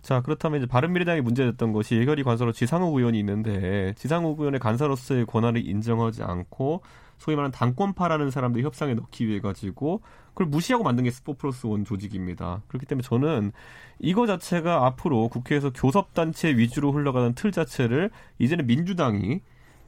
[0.02, 5.68] 자 그렇다면 이제 바른미래당이 문제됐던 것이 예결위 관사로 지상욱 의원이 있는데 지상욱 의원의 간사로서의 권한을
[5.68, 6.82] 인정하지 않고
[7.18, 11.84] 소위 말하는 당권파라는 사람들 협상에 넣기 위해 가지고 그걸 무시하고 만든 게 스포 플러스 원
[11.84, 12.62] 조직입니다.
[12.68, 13.52] 그렇기 때문에 저는
[14.00, 19.42] 이거 자체가 앞으로 국회에서 교섭단체 위주로 흘러가는 틀 자체를 이제는 민주당이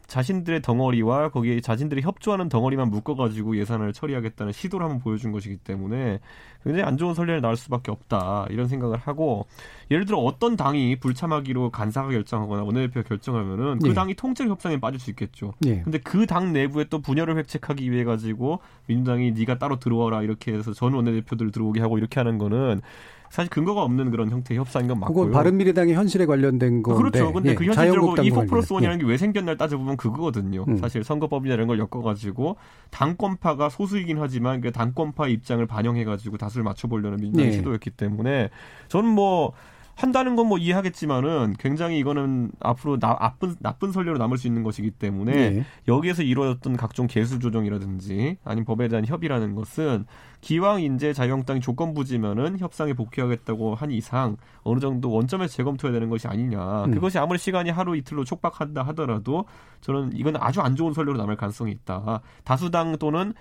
[0.10, 6.20] 자신들의 덩어리와 거기에 자신들이 협조하는 덩어리만 묶어가지고 예산을 처리하겠다는 시도를 한번 보여준 것이기 때문에
[6.64, 9.46] 굉장히 안 좋은 선례를 나올 수밖에 없다 이런 생각을 하고
[9.92, 13.94] 예를 들어 어떤 당이 불참하기로 간사가 결정하거나 원내대표가 결정하면은 그 예.
[13.94, 15.54] 당이 통째 협상에 빠질 수 있겠죠.
[15.66, 15.82] 예.
[15.82, 20.74] 근데 그 당 내부에 또 분열을 획책하기 위해 가지고 민주당이 네가 따로 들어와라 이렇게 해서
[20.74, 22.82] 전 원내대표들 들어오게 하고 이렇게 하는 거는
[23.30, 25.14] 사실 근거가 없는 그런 형태의 협상인 건 맞고요.
[25.28, 27.32] 그건 바른미래당의 현실에 관련된 거 그렇죠.
[27.32, 30.66] 근데 예, 그 현실적으로 이포 플러스 원이라는 게 왜 생겼나를 따져보면 그거거든요.
[30.68, 30.78] 음.
[30.78, 32.58] 사실 선거법이나 이런 걸 엮어가지고
[32.92, 37.58] 당권파가 소수이긴 하지만 그 당권파 입장을 반영해가지고 다수를 맞춰보려는 민주당의 예.
[37.58, 38.50] 시도였기 때문에
[38.88, 39.54] 저는 뭐
[40.00, 44.90] 한다는 건 뭐 이해하겠지만은 굉장히 이거는 앞으로 나, 나쁜 나쁜 선례로 남을 수 있는 것이기
[44.92, 45.66] 때문에 네.
[45.88, 50.06] 여기에서 이루어졌던 각종 개수 조정이라든지 아니면 법에 대한 협의라는 것은
[50.42, 56.86] 기왕 이제 자유한국당이 조건부지면은 협상에 복귀하겠다고 한 이상 어느 정도 원점에서 재검토해야 되는 것이 아니냐.
[56.86, 56.92] 음.
[56.92, 59.46] 그것이 아무리 시간이 하루 이틀로 촉박한다 하더라도
[59.82, 62.22] 저는 이건 아주 안 좋은 선례로 남을 가능성이 있다.
[62.44, 63.34] 다수당 또는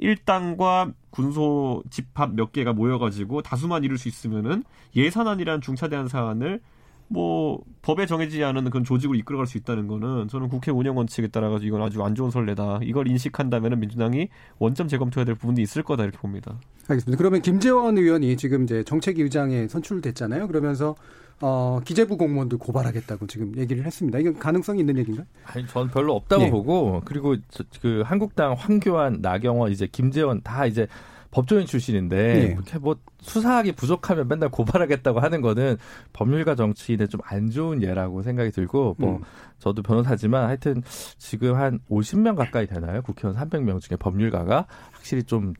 [0.00, 6.60] 일당과 군소 집합 몇 개가 모여가지고 다수만 이룰 수 있으면은 예산안이라는 중차대한 사안을
[7.08, 11.48] 뭐 법에 정해지지 않은 그런 조직으로 이끌어갈 수 있다는 거는 저는 국회 운영 원칙에 따라
[11.48, 12.80] 가지고 이건 아주 안 좋은 선례다.
[12.82, 16.58] 이걸 인식한다면은 민주당이 원점 재검토해야 될 부분도 있을 거다 이렇게 봅니다.
[16.86, 17.16] 알겠습니다.
[17.16, 20.46] 그러면 김재원 의원이 지금 이제 정책위 의장에 선출됐잖아요.
[20.48, 20.94] 그러면서
[21.40, 24.18] 어, 기재부 공무원들 고발하겠다고 지금 얘기를 했습니다.
[24.18, 25.26] 이건 가능성이 있는 얘기인가요?
[25.44, 26.50] 아니, 저는 별로 없다고 네.
[26.50, 30.88] 보고 그리고 저, 그 한국당 황교안, 나경원, 이제 김재원 다 이제
[31.30, 32.40] 법조인 출신인데 네.
[32.54, 35.76] 이렇게 뭐 수사하기 부족하면 맨날 고발하겠다고 하는 거는
[36.14, 39.22] 법률가 정치인의 좀 안 좋은 예라고 생각이 들고 뭐 음.
[39.58, 40.82] 저도 변호사지만 하여튼
[41.18, 43.02] 지금 한 50명 가까이 되나요?
[43.02, 45.52] 국회의원 300명 중에 법률가가 확실히 좀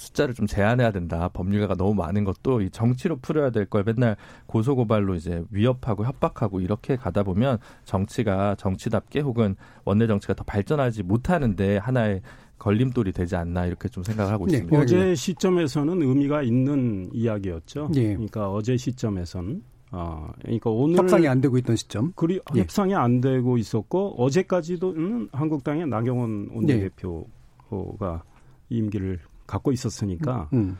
[0.00, 1.28] 숫자를 좀 제한해야 된다.
[1.32, 6.96] 법률가가 너무 많은 것도 이 정치로 풀어야 될 걸 맨날 고소고발로 이제 위협하고 협박하고 이렇게
[6.96, 12.22] 가다 보면 정치가 정치답게 혹은 원내 정치가 더 발전하지 못하는데 하나의
[12.58, 14.54] 걸림돌이 되지 않나 이렇게 좀 생각을 하고 네.
[14.54, 14.78] 있습니다.
[14.80, 17.90] 어제 시점에서는 의미가 있는 이야기였죠.
[17.94, 18.14] 네.
[18.14, 22.12] 그러니까 어제 시점에서는 어, 그러니까 오늘 협상이 안 되고 있던 시점.
[22.16, 22.60] 그리 예.
[22.60, 28.22] 협상이 안 되고 있었고 어제까지도 는 한국당의 나경원 원내대표가
[28.70, 28.76] 네.
[28.76, 30.48] 임기를 갖고 있었으니까.
[30.52, 30.78] 음.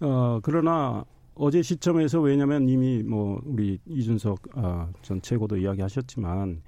[0.00, 6.62] 어, 그러나 어제 시점에서 왜냐하면 이미 뭐 우리 이준석 아, 전 최고도 이야기하셨지만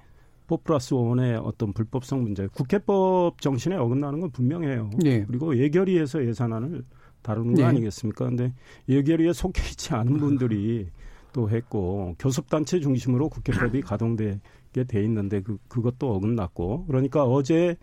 [0.45, 4.89] 포 플러스 원의 어떤 불법성 문제, 국회법 정신에 어긋나는 건 분명해요.
[5.05, 5.23] 예.
[5.25, 6.83] 그리고 예결위에서 예산안을
[7.21, 7.65] 다루는 거 예.
[7.65, 8.25] 아니겠습니까?
[8.25, 8.53] 근데
[8.87, 10.87] 예결위에 속해 있지 않은 분들이
[11.33, 17.75] 또 했고 교섭단체 중심으로 국회법이 가동되게 돼 있는데 그 그것도 어긋났고 그러니까 어제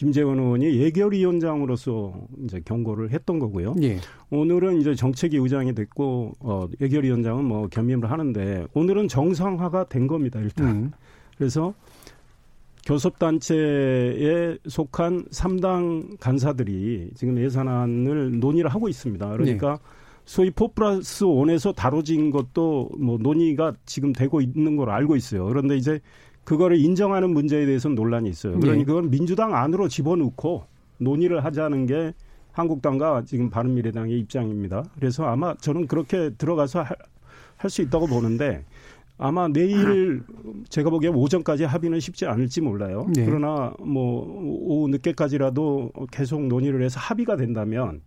[0.00, 3.74] 김재원 의원이 예결위원장으로서 이제 경고를 했던 거고요.
[3.82, 3.98] 예.
[4.30, 10.40] 오늘은 이제 정책위 의장이 됐고 어 예결위원장은 뭐 겸임을 하는데 오늘은 정상화가 된 겁니다.
[10.40, 10.66] 일단.
[10.68, 10.92] 음.
[11.36, 11.74] 그래서
[12.86, 19.28] 교섭단체에 속한 3당 간사들이 지금 예산안을 논의를 하고 있습니다.
[19.32, 19.82] 그러니까 네.
[20.24, 25.44] 소위 포 플러스 원에서 다뤄진 것도 뭐 논의가 지금 되고 있는 걸 알고 있어요.
[25.44, 26.00] 그런데 이제
[26.50, 28.58] 그거를 인정하는 문제에 대해서는 논란이 있어요.
[28.58, 28.84] 그러니 네.
[28.84, 30.64] 그건 민주당 안으로 집어넣고
[30.98, 32.12] 논의를 하자는 게
[32.50, 34.82] 한국당과 지금 바른미래당의 입장입니다.
[34.96, 36.84] 그래서 아마 저는 그렇게 들어가서
[37.56, 38.64] 할 수 있다고 보는데
[39.16, 40.22] 아마 내일
[40.70, 43.06] 제가 보기에 오전까지 합의는 쉽지 않을지 몰라요.
[43.14, 43.26] 네.
[43.26, 48.00] 그러나 뭐 오후 늦게까지라도 계속 논의를 해서 합의가 된다면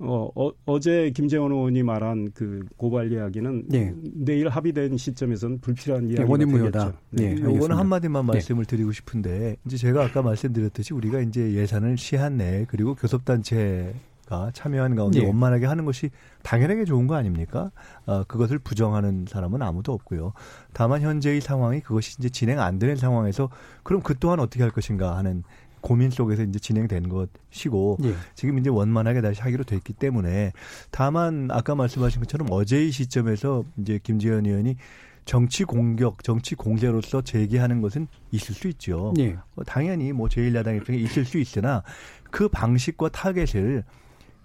[0.00, 3.92] 어, 어, 제 김재원 의원이 말한 그 고발 이야기는 네.
[4.14, 6.92] 내일 합의된 시점에서는 불필요한 네, 이야기가 되겠죠.
[7.10, 7.54] 네, 네.
[7.54, 8.32] 이거는 한마디만 네.
[8.34, 13.94] 말씀을 드리고 싶은데 이제 제가 아까 말씀드렸듯이 우리가 이제 예산을 시한 내 그리고 교섭단체
[14.28, 15.26] 가 참여한 가운데 네.
[15.26, 16.10] 원만하게 하는 것이
[16.42, 17.70] 당연하게 좋은 거 아닙니까?
[18.04, 20.34] 어, 그것을 부정하는 사람은 아무도 없고요.
[20.74, 23.48] 다만 현재의 상황이 그것이 이제 진행 안 되는 상황에서
[23.82, 25.44] 그럼 그 또한 어떻게 할 것인가 하는
[25.80, 28.14] 고민 속에서 이제 진행된 것이고 예.
[28.34, 30.52] 지금 이제 원만하게 다시 하기로 됐기 때문에
[30.90, 34.76] 다만 아까 말씀하신 것처럼 어제의 시점에서 이제 김지현 의원이
[35.24, 39.12] 정치 공격, 정치 공세로서 제기하는 것은 있을 수 있죠.
[39.18, 39.36] 예.
[39.66, 41.82] 당연히 뭐 제1야당 입장에 있을 수 있으나
[42.30, 43.84] 그 방식과 타겟을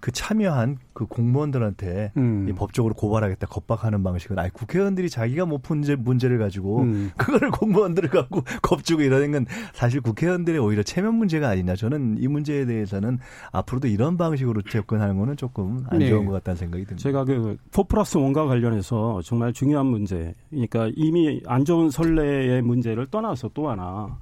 [0.03, 2.53] 그 참여한 그 공무원들한테 음.
[2.57, 7.11] 법적으로 고발하겠다 겁박하는 방식은 아니 국회의원들이 자기가 뭐 문제 문제를 가지고 음.
[7.15, 12.65] 그거를 공무원들을 갖고 겁주고 이러는 건 사실 국회의원들의 오히려 체면 문제가 아니냐 저는 이 문제에
[12.65, 13.19] 대해서는
[13.53, 16.09] 앞으로도 이런 방식으로 접근하는 거는 조금 안 네.
[16.09, 17.01] 좋은 것 같다는 생각이 듭니다.
[17.01, 23.51] 제가 그4 플러스 원과 관련해서 정말 중요한 문제 그러니까 이미 안 좋은 선례의 문제를 떠나서
[23.53, 24.17] 또 하나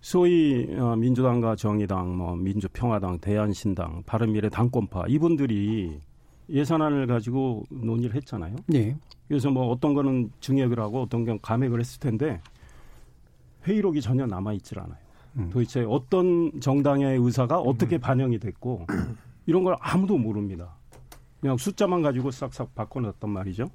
[0.00, 6.00] 소위 어, 민주당과 정의당, 뭐 민주평화당, 대한신당, 바른미래 당권파 이분들이
[6.48, 8.56] 예산안을 가지고 논의를 했잖아요.
[8.66, 8.96] 네.
[9.26, 12.40] 그래서 뭐 어떤 거는 증액을 하고 어떤 경우 감액을 했을 텐데
[13.66, 14.98] 회의록이 전혀 남아 있질 않아요.
[15.36, 15.50] 음.
[15.50, 18.00] 도대체 어떤 정당의 의사가 어떻게 음.
[18.00, 18.86] 반영이 됐고
[19.46, 20.74] 이런 걸 아무도 모릅니다.
[21.40, 23.68] 그냥 숫자만 가지고 싹싹 바꿔놨단 말이죠.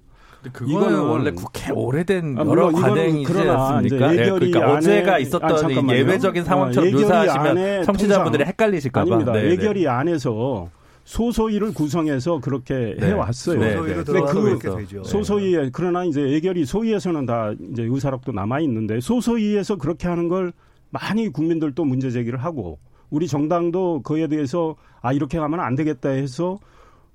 [0.52, 4.14] 그거는 원래 국회 오래된 아, 여러 관행이지 않습니까?
[4.14, 9.08] 예, 그러니까 안에, 어제가 있었던 아, 예외적인 상황처럼 아, 묘사하시면 청취자분들이 헷갈리실까 봐.
[9.08, 9.32] 아닙니다.
[9.34, 9.88] 네, 예결위 네.
[9.88, 10.70] 안에서
[11.06, 13.08] 소소위를 구성해서 그렇게 네.
[13.08, 13.60] 해왔어요.
[13.60, 14.58] 소소위로 네.
[14.60, 20.54] 그 소소위에 그러나 이제 예결위 소위에서는 다 이제 의사록도 남아 있는데 소소위에서 그렇게 하는 걸
[20.90, 22.80] 많이 국민들도 문제 제기를 하고
[23.10, 26.58] 우리 정당도 그에 대해서 아 이렇게 하면 안 되겠다 해서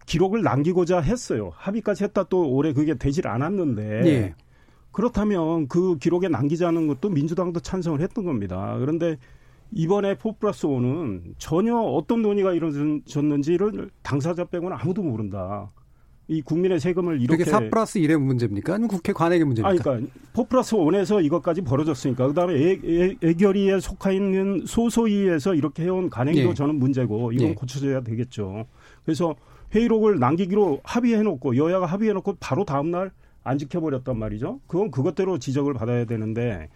[0.08, 1.52] 기록을 남기고자 했어요.
[1.54, 4.34] 합의까지 했다 또 올해 그게 되질 않았는데 예.
[4.90, 8.74] 그렇다면 그 기록에 남기자는 것도 민주당도 찬성을 했던 겁니다.
[8.78, 9.18] 그런데
[9.70, 15.70] 이번에 four plus one은 전혀 어떤 논의가 이루어졌는지를 당사자 빼고는 아무도 모른다.
[16.26, 18.74] 이 국민의 세금을 이렇게 그게 4 플러스 1의 문제입니까?
[18.74, 19.80] 아니면 국회 관행의 문제입니까?
[19.80, 25.84] 아, 그러니까 four plus 1에서 이것까지 벌어졌으니까 그다음에 예, 예, 예결위에 속해 있는 소소위에서 이렇게
[25.84, 26.54] 해온 관행도 예.
[26.54, 27.54] 저는 문제고 이건 예.
[27.54, 28.66] 고쳐져야 되겠죠.
[29.04, 29.34] 그래서
[29.74, 33.10] 회의록을 남기기로 합의해놓고 여야가 합의해놓고 바로 다음날
[33.44, 34.60] 안 지켜버렸단 말이죠.
[34.66, 36.68] 그건 그것대로 지적을 받아야 되는데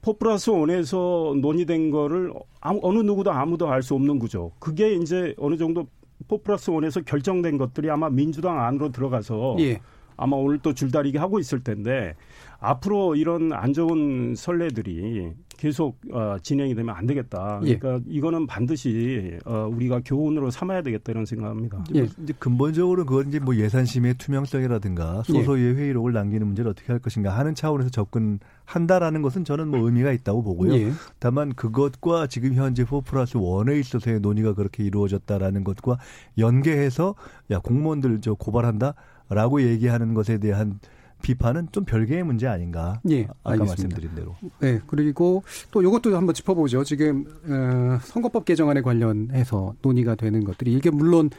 [0.00, 4.50] four plus one에서 논의된 거를 아무, 어느 누구도 아무도 알 수 없는 구조.
[4.58, 5.86] 그게 이제 어느 정도
[6.28, 9.80] four plus one에서 결정된 것들이 아마 민주당 안으로 들어가서 예.
[10.16, 12.14] 아마 오늘 또 줄다리기 하고 있을 텐데
[12.58, 15.32] 앞으로 이런 안 좋은 선례들이
[15.62, 17.60] 계속 어, 진행이 되면 안 되겠다.
[17.62, 17.78] 예.
[17.78, 18.12] 그러니까 예.
[18.12, 21.84] 이거는 반드시 어, 우리가 교훈으로 삼아야 되겠다 이런 생각합니다.
[21.94, 22.08] 예.
[22.20, 25.74] 이제 근본적으로 그건 이제 뭐 예산심의 투명성이라든가 소소의 예.
[25.74, 30.74] 회의록을 남기는 문제를 어떻게 할 것인가 하는 차원에서 접근한다라는 것은 저는 뭐 의미가 있다고 보고요.
[30.74, 30.90] 예.
[31.20, 35.96] 다만 그것과 지금 현재 4 플러스 1에 있어서의 논의가 그렇게 이루어졌다라는 것과
[36.38, 37.14] 연계해서
[37.52, 40.80] 야 공무원들 저 고발한다라고 얘기하는 것에 대한
[41.22, 43.00] 비판은 좀 별개의 문제 아닌가.
[43.10, 43.64] 예, 아까 알겠습니다.
[43.96, 44.34] 말씀드린 대로.
[44.60, 46.84] 네, 그리고 또 이것도 한번 짚어보죠.
[46.84, 51.30] 지금 어, 선거법 개정안에 관련해서 논의가 되는 것들이 이게 물론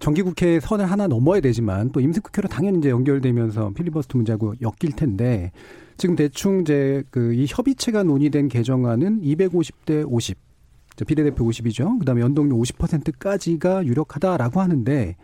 [0.00, 5.52] 정기국회 선을 하나 넘어야 되지만 또 임시국회로 당연히 이제 연결되면서 필리버스터 문제하고 엮일 텐데
[5.98, 10.38] 지금 대충 이제 그 이 협의체가 논의된 개정안은 250대 50.
[11.06, 11.98] 비례대표 50이죠.
[11.98, 15.16] 그다음에 연동률 50%까지가 유력하다라고 하는데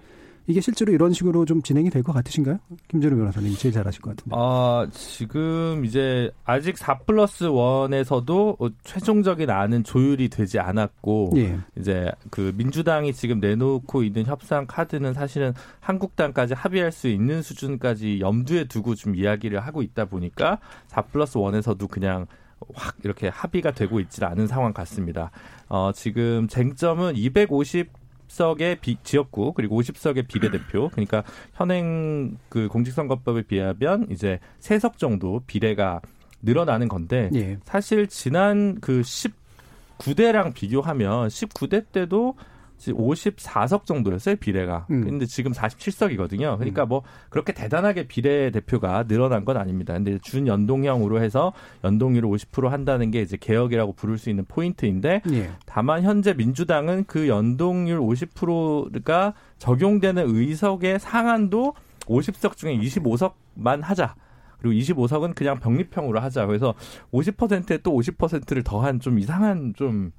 [0.49, 2.59] 이게 실제로 이런 식으로 좀 진행이 될 것 같으신가요?
[2.89, 4.37] 김재룡 변호사님 제일 잘하실 것 같은데.
[4.39, 11.59] 아, 지금 이제 아직 4 플러스 1에서도 최종적인 안은 조율이 되지 않았고, 예.
[11.77, 18.65] 이제 그 민주당이 지금 내놓고 있는 협상 카드는 사실은 한국당까지 합의할 수 있는 수준까지 염두에
[18.65, 22.27] 두고 좀 이야기를 하고 있다 보니까 4 플러스 1에서도 그냥
[22.75, 25.31] 확 이렇게 합의가 되고 있지 않은 상황 같습니다.
[25.69, 27.91] 어, 지금 쟁점은 250
[28.29, 31.23] 10석의 비, 지역구 그리고 50석의 비례대표 그러니까
[31.55, 36.01] 현행 그 공직선거법에 비하면 이제 3석 정도 비례가
[36.43, 37.59] 늘어나는 건데 예.
[37.65, 42.37] 사실 지난 그 19대랑 비교하면 19대 때도
[42.79, 44.87] 54석 정도였어요 비례가.
[44.91, 45.03] 음.
[45.05, 46.59] 근데 지금 47석이거든요.
[46.59, 46.89] 그러니까 음.
[46.89, 49.95] 뭐 그렇게 대단하게 비례 대표가 늘어난 건 아닙니다.
[49.95, 51.53] 근데 준 연동형으로 해서
[51.85, 55.51] 연동률을 50% 한다는 게 이제 개혁이라고 부를 수 있는 포인트인데 예.
[55.65, 61.75] 다만 현재 민주당은 그 연동률 50%가 적용되는 의석의 상한도
[62.07, 64.15] 50석 중에 25석만 하자.
[64.59, 66.47] 그리고 25석은 그냥 병립형으로 하자.
[66.47, 66.75] 그래서
[67.13, 70.13] 50%에 또 50%를 더한 좀 이상한 좀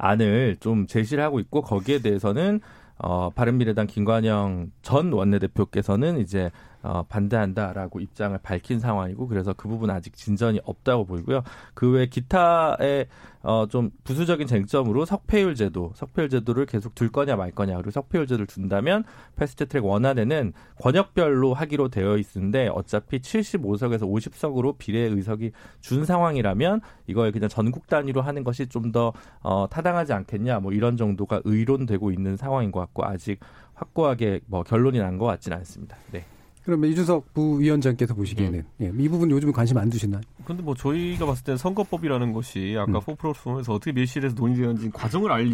[0.00, 2.60] 안을 좀 제시를 하고 있고 거기에 대해서는
[2.98, 6.50] 어, 바른미래당 김관영 전 원내대표께서는 이제
[6.82, 11.42] 어, 반대한다라고 입장을 밝힌 상황이고 그래서 그 부분 아직 진전이 없다고 보이고요.
[11.74, 13.06] 그 외 기타의
[13.42, 18.26] 어, 좀 부수적인 쟁점으로 석패율 제도, 석패율 제도를 계속 둘 거냐 말 거냐 그리고 석패율
[18.26, 19.04] 제도를 둔다면
[19.36, 27.48] 패스트트랙 원안에는 권역별로 하기로 되어 있는데 어차피 75석에서 50석으로 비례 의석이 준 상황이라면 이걸 그냥
[27.48, 32.80] 전국 단위로 하는 것이 좀더 어, 타당하지 않겠냐 뭐 이런 정도가 의론되고 있는 상황인 것
[32.80, 33.40] 같고 아직
[33.74, 35.96] 확고하게 뭐 결론이 난 것 같지는 않습니다.
[36.12, 36.24] 네.
[36.70, 38.64] 그러면 이준석 부위원장께서 보시기에는 음.
[38.80, 40.20] 예, 이 부분 요즘 관심 안 두시나요?
[40.44, 43.00] 근데 뭐 저희가 봤을 때는 선거법이라는 것이 아까 음.
[43.00, 45.50] 포프로스에서 어떻게 밀실에서 논의되는지 과정을 알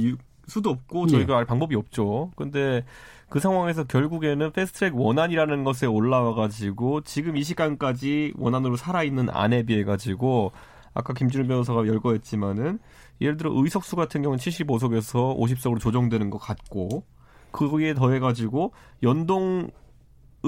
[0.47, 1.39] 수도 없고 저희가 예.
[1.39, 2.31] 알 방법이 없죠.
[2.37, 2.85] 근데
[3.31, 9.63] 그 상황에서 결국에는 패스트트랙 원안이라는 것에 올라와 가지고 지금 이 시간까지 원안으로 살아 있는 안에
[9.63, 10.53] 비해 가지고
[10.93, 12.79] 아까 김준일 변호사가 열거했지만은
[13.23, 17.05] 예를 들어 의석수 같은 경우는 75석에서 50석으로 조정되는 것 같고
[17.53, 19.71] 그거에 더해 가지고 연동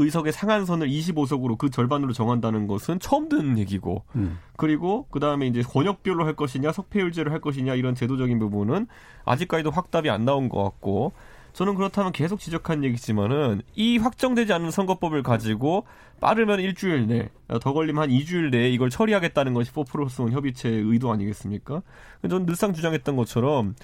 [0.02, 4.38] 의석의 상한선을 25석으로 그 절반으로 정한다는 것은 처음 듣는 얘기고 음.
[4.56, 8.86] 그리고 그 다음에 이제 권역별로 할 것이냐 석패율제로 할 것이냐 이런 제도적인 부분은
[9.24, 11.12] 아직까지도 확답이 안 나온 것 같고
[11.52, 15.86] 저는 그렇다면 계속 지적한 얘기지만은 이 확정되지 않은 선거법을 가지고
[16.20, 17.30] 빠르면 일주일 내,
[17.60, 21.82] 더 걸리면 한 2주일 내에 이걸 처리하겠다는 것이 포프로스온 협의체의 의도 아니겠습니까?
[22.22, 23.74] 저는 늘상 주장했던 것처럼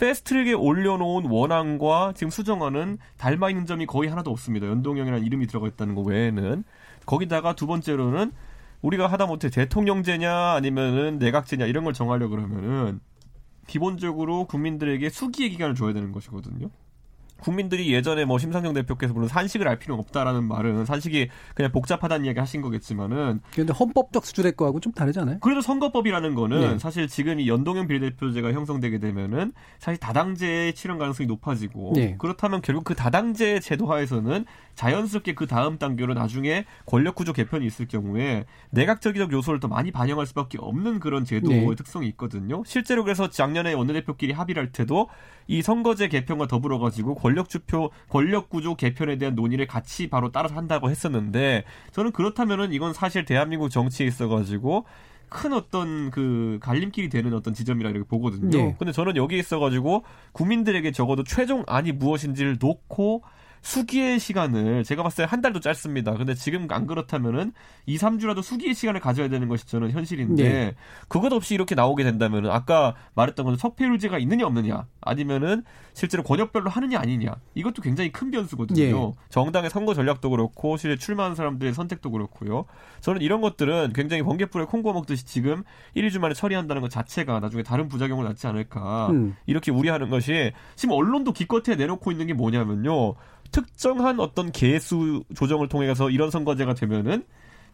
[0.00, 4.66] 패스트트랙에 올려놓은 원안과 지금 수정안은 닮아 있는 점이 거의 하나도 없습니다.
[4.66, 6.64] 연동형이라는 이름이 들어가 있다는 거 외에는
[7.04, 8.32] 거기다가 두 번째로는
[8.80, 13.00] 우리가 하다못해 대통령제냐 아니면은 내각제냐 이런 걸 정하려 그러면은
[13.66, 16.70] 기본적으로 국민들에게 수기의 기간을 줘야 되는 것이거든요.
[17.40, 22.38] 국민들이 예전에 뭐 심상정 대표께서 물론 산식을 알 필요는 없다라는 말은 산식이 그냥 복잡하다는 이야기
[22.38, 25.38] 하신 거겠지만은 그런데 헌법적 수준의 거하고 좀 다르잖아요.
[25.40, 26.78] 그래도 선거법이라는 거는 네.
[26.78, 32.16] 사실 지금 이 연동형 비례대표제가 형성되게 되면은 사실 다당제 치른 가능성이 높아지고 네.
[32.18, 38.46] 그렇다면 결국 그 다당제 제도화에서는 자연스럽게 그 다음 단계로 나중에 권력 구조 개편이 있을 경우에
[38.70, 41.74] 내각적인 요소를 더 많이 반영할 수밖에 없는 그런 제도의 네.
[41.74, 42.62] 특성이 있거든요.
[42.64, 45.08] 실제로 그래서 작년에 원내대표끼리 합의를 할 때도
[45.46, 50.54] 이 선거제 개편과 더불어 가지고 권력 주표 권력 구조 개편에 대한 논의를 같이 바로 따라서
[50.54, 54.84] 한다고 했었는데 저는 그렇다면은 이건 사실 대한민국 정치에 있어 가지고
[55.30, 58.50] 큰 어떤 그 갈림길이 되는 어떤 지점이라 이렇게 보거든요.
[58.50, 58.76] 네.
[58.78, 63.22] 근데 저는 여기 있어 가지고 국민들에게 적어도 최종 안이 무엇인지를 놓고
[63.62, 66.14] 수기의 시간을 제가 봤을 때 한 달도 짧습니다.
[66.14, 67.52] 근데 지금 안 그렇다면은
[67.86, 70.74] 2, 3주라도 수기의 시간을 가져야 되는 것이 저는 현실인데 네.
[71.08, 76.98] 그것 없이 이렇게 나오게 된다면은 아까 말했던 것은 석패율제가 있느냐 없느냐 아니면은 실제로 권역별로 하느냐
[76.98, 78.76] 아니냐 이것도 굉장히 큰 변수거든요.
[78.76, 79.12] 네.
[79.28, 82.64] 정당의 선거 전략도 그렇고 실제 출마한 사람들의 선택도 그렇고요.
[83.00, 85.62] 저는 이런 것들은 굉장히 번개불에 콩고 먹듯이 지금
[85.94, 89.36] 1, 2주 만에 처리한다는 것 자체가 나중에 다른 부작용을 낳지 않을까 음.
[89.46, 93.14] 이렇게 우려하는 것이 지금 언론도 기껏해 내놓고 있는 게 뭐냐면요.
[93.50, 97.24] 특정한 어떤 개수 조정을 통해서 이런 선거제가 되면은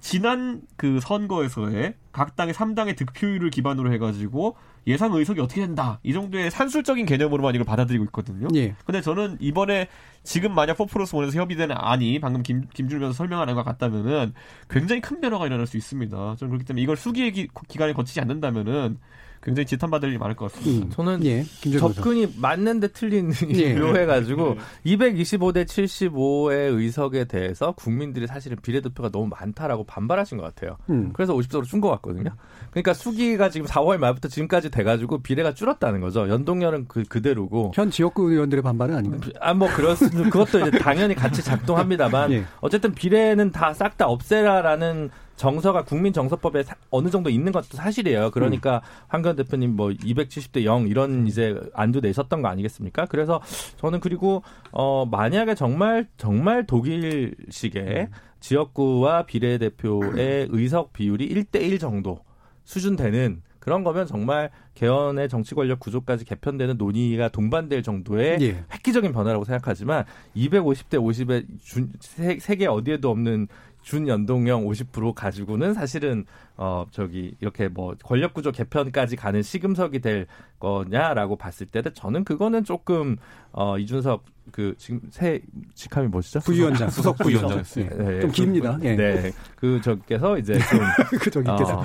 [0.01, 4.57] 지난 그 선거에서의 각 당의 3당의 득표율을 기반으로 해가지고
[4.87, 8.47] 예상 의석이 어떻게 된다 이 정도의 산술적인 개념으로만 이걸 받아들이고 있거든요.
[8.55, 8.75] 예.
[8.85, 9.89] 근데 저는 이번에
[10.23, 14.33] 지금 만약 포프로스 원에서 협의되는 안이 방금 김, 김준면서 설명하는 것 같다면은
[14.69, 16.17] 굉장히 큰 변화가 일어날 수 있습니다.
[16.37, 18.99] 저는 그렇기 때문에 이걸 수기의 기, 기간에 거치지 않는다면은
[19.47, 20.87] 굉장히 지탄받을 일이 많을 것 같습니다.
[20.87, 20.91] 음.
[20.91, 21.45] 저는 예,
[21.79, 23.75] 접근이 맞는데 틀린 예.
[23.79, 24.97] 묘해가지고 예.
[24.97, 30.77] 225대 75의 의석에 대해서 국민들이 사실은 비례대표가 너무 많다라고 반발하신 것 같아요.
[30.91, 31.11] 음.
[31.13, 32.31] 그래서 50석으로 준 것 같거든요.
[32.71, 36.29] 그러니까 수기가 지금 4월 말부터 지금까지 돼가지고 비례가 줄었다는 거죠.
[36.29, 37.73] 연동률은 그, 그대로고.
[37.75, 39.21] 현 지역구 의원들의 반발은 아닌가요?
[39.41, 40.29] 아, 뭐, 그렇습니다.
[40.31, 42.45] 그것도 이제 당연히 같이 작동합니다만, 예.
[42.61, 48.31] 어쨌든 비례는 다 싹 다 없애라라는 정서가 국민 정서법에 사, 어느 정도 있는 것도 사실이에요.
[48.31, 48.81] 그러니까 음.
[49.09, 53.07] 황교안 대표님 뭐 270대 0 이런 이제 안도 내셨던 거 아니겠습니까?
[53.07, 53.41] 그래서
[53.77, 54.43] 저는 그리고
[54.73, 58.07] 어 만약에 정말 정말 독일식의 음.
[58.41, 62.21] 지역구와 비례대표의 의석 비율이 1대1 정도
[62.67, 68.65] 수준 되는 그런 거면 정말 개헌의 정치 권력 구조까지 개편되는 논의가 동반될 정도의 예.
[68.73, 70.05] 획기적인 변화라고 생각하지만
[70.37, 73.49] 250대 50의 준, 세계 어디에도 없는
[73.83, 76.27] 준연동형 50% 가지고는 사실은
[76.57, 80.27] 어 저기 이렇게 뭐 권력 구조 개편까지 가는 시금석이 될
[80.59, 83.17] 거냐라고 봤을 때는 저는 그거는 조금
[83.53, 85.41] 어 이준석 그 지금 새
[85.75, 86.41] 직함이 뭐시죠?
[86.41, 87.63] 부위원장, 수석 부위원장.
[87.63, 88.79] 네, 네, 좀 깁니다.
[88.83, 88.95] 예.
[88.95, 89.33] 네.
[89.57, 90.59] 그 저께서 이제
[91.11, 91.83] 좀그 저기께서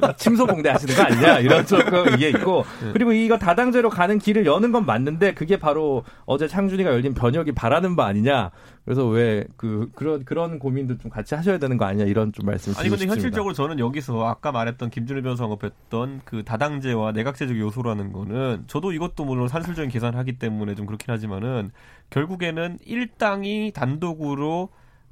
[0.00, 2.92] 어, 침소봉대 하시는 거 아니냐 이런 조금 이게 있고 네.
[2.92, 7.96] 그리고 이거 다당제로 가는 길을 여는 건 맞는데 그게 바로 어제 창준이가 열린 변혁이 바라는
[7.96, 8.50] 바 아니냐.
[8.84, 12.72] 그래서 왜 그 그런 그런 고민도 좀 같이 하셔야 되는 거 아니냐 이런 좀 말씀.
[12.78, 18.12] 아니 근데 현실적으로 저는 여기 서 아까 말했던 김준일 변호사 언급했던 그 다당제와 내각제적 요소라는
[18.12, 21.70] 거는 저도 이것도 물론 산술적인 계산을 하기 때문에 좀 그렇긴 하지만은
[22.10, 24.70] 결국에는 일당이 단독으로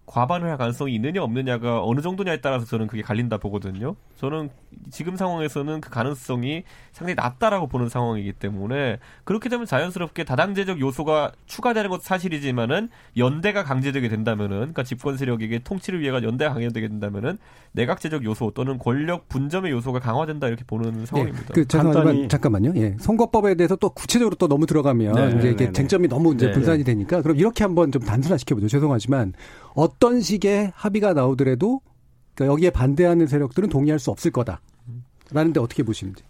[0.09, 3.95] 과반을 할 가능성이 있느냐 없느냐가 어느 정도냐에 따라서 저는 그게 갈린다 보거든요.
[4.17, 4.49] 저는
[4.91, 11.91] 지금 상황에서는 그 가능성이 상당히 낮다라고 보는 상황이기 때문에 그렇게 되면 자연스럽게 다당제적 요소가 추가되는
[11.91, 12.89] 것도 사실이지만은
[13.19, 17.39] 연대가 강제되게 된다면은 그러니까 집권 세력에게 통치를 위해가 연대가 강제되게 된다면은
[17.73, 21.47] 내각제적 요소 또는 권력 분점의 요소가 강화된다 이렇게 보는 네, 상황입니다.
[21.49, 22.73] 네, 그 잠깐만 잠깐만요.
[22.77, 22.97] 예.
[22.99, 25.73] 선거법에 대해서 또 구체적으로 또 너무 들어가면 네, 이제 이게 네, 네.
[25.73, 28.69] 쟁점이 너무 이제 분산이 되니까 그럼 이렇게 한번 좀 단순화시켜 보죠.
[28.69, 29.35] 죄송하지만
[29.75, 31.81] 어떤 식의 합의가 나오더라도
[32.35, 36.23] 그러니까 여기에 반대하는 세력들은 동의할 수 없을 거다라는데 어떻게 보시는지.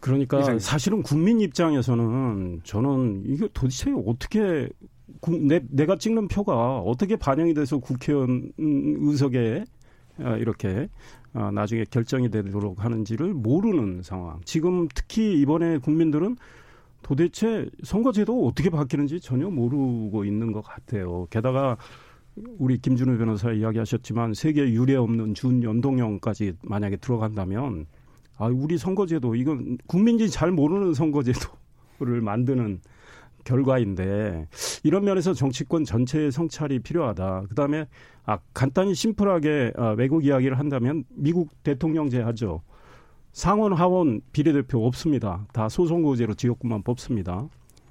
[0.00, 0.64] 그러니까 이상입니다.
[0.64, 4.68] 사실은 국민 입장에서는 저는 이게 도대체 어떻게
[5.48, 9.64] 내, 내가 찍는 표가 어떻게 반영이 돼서 국회의원 의석에
[10.18, 10.88] 아, 이렇게
[11.32, 14.40] 아, 나중에 결정이 되도록 하는지를 모르는 상황.
[14.44, 16.36] 지금 특히 이번에 국민들은
[17.02, 21.26] 도대체 선거제도 어떻게 바뀌는지 전혀 모르고 있는 것 같아요.
[21.30, 21.76] 게다가
[22.36, 27.86] 우리 김준우 변호사 이야기하셨지만 세계 유례 없는 준연동형까지 만약에 들어간다면
[28.36, 32.80] 아 우리 선거제도 이건 국민들이 잘 모르는 선거제도를 만드는
[33.44, 34.48] 결과인데
[34.82, 37.44] 이런 면에서 정치권 전체의 성찰이 필요하다.
[37.50, 37.86] 그다음에
[38.24, 42.62] 아 간단히 심플하게 아, 외국 이야기를 한다면 미국 대통령제 하죠.
[43.32, 45.46] 상원 하원 비례대표 없습니다.
[45.52, 47.46] 다 소선거제로 지역구만 뽑습니다.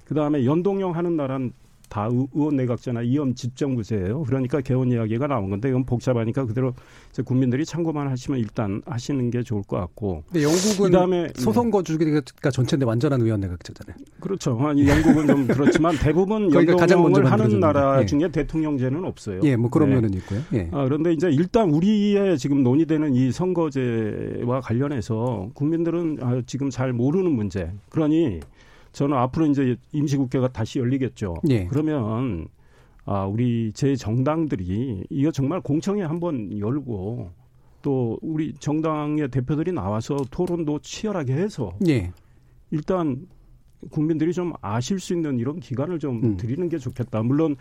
[0.06, 1.52] 그다음에 연동형 하는 나라는
[1.88, 4.22] 다 의원 내각제나 이념 집정부제예요.
[4.24, 6.74] 그러니까 개헌 이야기가 나온 건데 이건 복잡하니까 그대로
[7.24, 10.24] 국민들이 참고만 하시면 일단 하시는 게 좋을 것 같고.
[10.26, 13.96] 근데 영국은 그다음에 소선 거 주기가 전체인데 완전한 의원 내각제잖아요.
[14.20, 14.58] 그렇죠.
[14.60, 18.06] 영국은 좀 그렇지만 대부분 연동형을 하는 나라 예.
[18.06, 19.40] 중에 대통령제는 없어요.
[19.44, 19.96] 예, 뭐 그런 네.
[19.96, 20.40] 면은 있고요.
[20.54, 20.68] 예.
[20.72, 27.30] 아, 그런데 이제 일단 우리의 지금 논의되는 이 선거제와 관련해서 국민들은 아, 지금 잘 모르는
[27.30, 27.70] 문제.
[27.90, 28.40] 그러니
[28.94, 31.34] 저는 앞으로 이제 임시국회가 다시 열리겠죠.
[31.50, 31.66] 예.
[31.66, 32.46] 그러면
[33.04, 37.30] 아, 우리 제 정당들이 이거 정말 공청회 한번 열고
[37.82, 42.12] 또 우리 정당의 대표들이 나와서 토론도 치열하게 해서 예.
[42.70, 43.26] 일단
[43.90, 46.36] 국민들이 좀 아실 수 있는 이런 기간을 좀 음.
[46.36, 47.22] 드리는 게 좋겠다.
[47.22, 47.56] 물론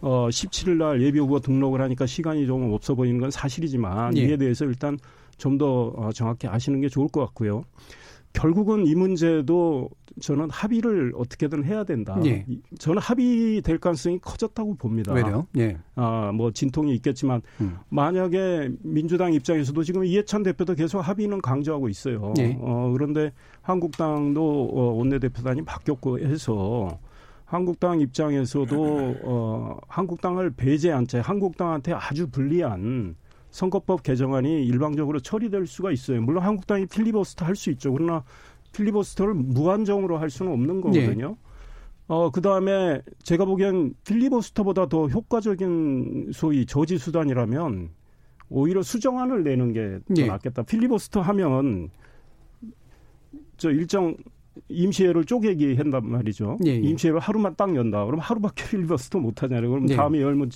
[0.00, 4.22] 어 17일 날 예비 후보 등록을 하니까 시간이 좀 없어 보이는 건 사실이지만 예.
[4.22, 4.98] 이에 대해서 일단
[5.36, 7.64] 좀더 어, 정확히 아시는 게 좋을 것 같고요.
[8.36, 9.88] 결국은 이 문제도
[10.20, 12.18] 저는 합의를 어떻게든 해야 된다.
[12.26, 12.44] 예.
[12.78, 15.14] 저는 합의될 가능성이 커졌다고 봅니다.
[15.14, 15.46] 왜요?
[15.56, 15.78] 예.
[15.94, 17.78] 아, 뭐 진통이 있겠지만 음.
[17.88, 22.34] 만약에 민주당 입장에서도 지금 이해찬 대표도 계속 합의는 강조하고 있어요.
[22.38, 22.58] 예.
[22.60, 23.32] 어, 그런데
[23.62, 26.98] 한국당도 어, 원내대표단이 바뀌었고 해서
[27.46, 33.16] 한국당 입장에서도 어, 한국당을 배제한 채 한국당한테 아주 불리한
[33.56, 36.20] 선거법 개정안이 일방적으로 처리될 수가 있어요.
[36.20, 37.90] 물론 한국당이 필리버스터 할 수 있죠.
[37.90, 38.22] 그러나
[38.74, 41.28] 필리버스터를 무한정으로 할 수는 없는 거거든요.
[41.28, 41.34] 네.
[42.06, 47.88] 어, 그 다음에 제가 보기엔 필리버스터보다 더 효과적인 소위 저지 수단이라면
[48.50, 50.26] 오히려 수정안을 내는 게더 네.
[50.26, 50.62] 낫겠다.
[50.64, 51.88] 필리버스터 하면
[53.56, 54.14] 저 일정
[54.68, 56.58] 임시회를 쪼개기 한단 말이죠.
[56.66, 56.74] 예, 예.
[56.76, 58.04] 임시회를 하루만 딱 연다.
[58.04, 59.70] 그럼 하루밖에 필리버스터 못 하잖아요.
[59.70, 59.96] 그럼 예.
[59.96, 60.50] 다음에 열면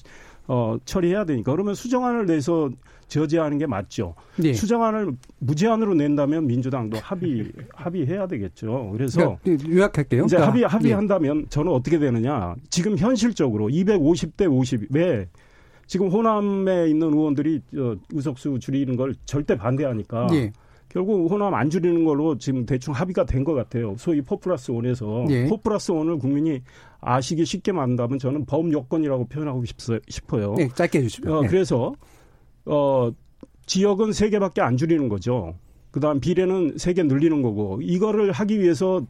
[0.46, 1.52] 어, 처리해야 되니까.
[1.52, 2.70] 그러면 수정안을 내서
[3.08, 4.14] 저지하는 게 맞죠.
[4.36, 4.52] 네.
[4.52, 8.90] 수정안을 무제한으로 낸다면 민주당도 합의 합의해야 되겠죠.
[8.92, 10.24] 그래서 그러니까 요약할게요.
[10.24, 12.54] 이제 그러니까, 합의 합의한다면 저는 어떻게 되느냐?
[12.68, 15.26] 지금 현실적으로 250대 50왜
[15.86, 17.62] 지금 호남에 있는 의원들이
[18.12, 20.52] 의석수 줄이는 걸 절대 반대하니까 네.
[20.88, 23.94] 결국 호남 안 줄이는 걸로 지금 대충 합의가 된 것 같아요.
[23.98, 25.46] 소위 포플러스 원에서 예.
[25.48, 26.62] 포플러스 원을 국민이
[27.00, 29.64] 아시기 쉽게 만든다면 저는 범 여건이라고 표현하고
[30.08, 30.54] 싶어요.
[30.54, 31.32] 네, 짧게 해주시면.
[31.32, 31.48] 어, 네.
[31.48, 31.94] 그래서
[32.66, 33.10] 어
[33.66, 35.54] 지역은 세 개밖에 안 줄이는 거죠.
[35.90, 39.02] 그다음 비례는 세 개 늘리는 거고 이거를 하기 위해서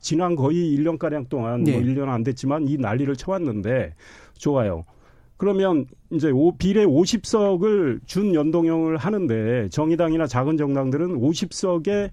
[0.00, 1.72] 지난 거의 1년 가량 동안 네.
[1.72, 3.94] 뭐 1년 안 됐지만 이 난리를 쳐왔는데
[4.36, 4.84] 좋아요.
[5.38, 12.10] 그러면 이제 비례 50석을 준 연동형을 하는데 정의당이나 작은 정당들은 50석의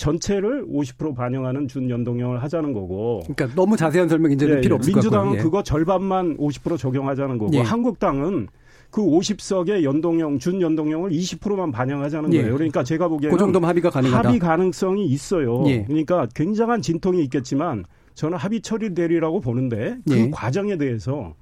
[0.00, 3.20] 전체를 50% 반영하는 준 연동형을 하자는 거고.
[3.26, 5.10] 그러니까 너무 자세한 설명 이제는 네, 필요 없을 것 같고요.
[5.20, 5.42] 민주당은 예.
[5.42, 7.60] 그거 절반만 50% 적용하자는 거고 예.
[7.60, 8.48] 한국당은
[8.90, 12.40] 그 50석의 연동형 준 연동형을 20%만 반영하자는 예.
[12.40, 12.54] 거예요.
[12.54, 14.26] 그러니까 제가 보기에는 그 정도면 합의가 가능하다.
[14.28, 15.64] 합의 가능성이 있어요.
[15.66, 15.84] 예.
[15.84, 17.84] 그러니까 굉장한 진통이 있겠지만
[18.14, 20.30] 저는 합의 처리되리라고 보는데 그 예.
[20.30, 21.34] 과정에 대해서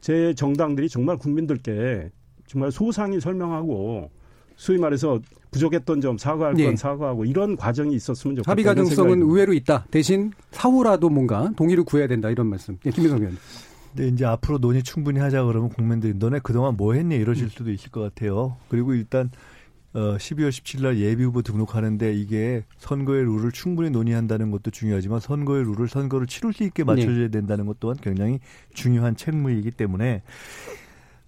[0.00, 2.10] 제 정당들이 정말 국민들께
[2.48, 4.10] 정말 소상히 설명하고
[4.56, 6.76] 소위 말해서 부족했던 점 사과할 건 네.
[6.76, 8.50] 사과하고 이런 과정이 있었으면 좋겠다.
[8.50, 9.86] 합의 가능성은 의외로 있다.
[9.90, 12.78] 대신 사후라도 뭔가 동의를 구해야 된다 이런 말씀.
[12.86, 13.36] 예, 김민성 의원.
[13.94, 17.90] 근데 이제 앞으로 논의 충분히 하자 그러면 국민들이 너네 그동안 뭐 했니 이러실 수도 있을
[17.90, 18.56] 것 같아요.
[18.68, 19.30] 그리고 일단
[19.92, 25.64] 어 12월 17일 날 예비 후보 등록하는데 이게 선거의 룰을 충분히 논의한다는 것도 중요하지만 선거의
[25.64, 27.28] 룰을 선거를 치룰 수 있게 맞춰줘야 네.
[27.28, 28.40] 된다는 것 또한 굉장히
[28.72, 30.22] 중요한 책무이기 때문에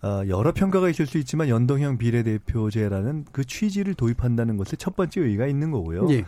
[0.05, 5.46] 어, 여러 평가가 있을 수 있지만 연동형 비례대표제라는 그 취지를 도입한다는 것에 첫 번째 의의가
[5.46, 6.11] 있는 거고요.
[6.11, 6.26] 예.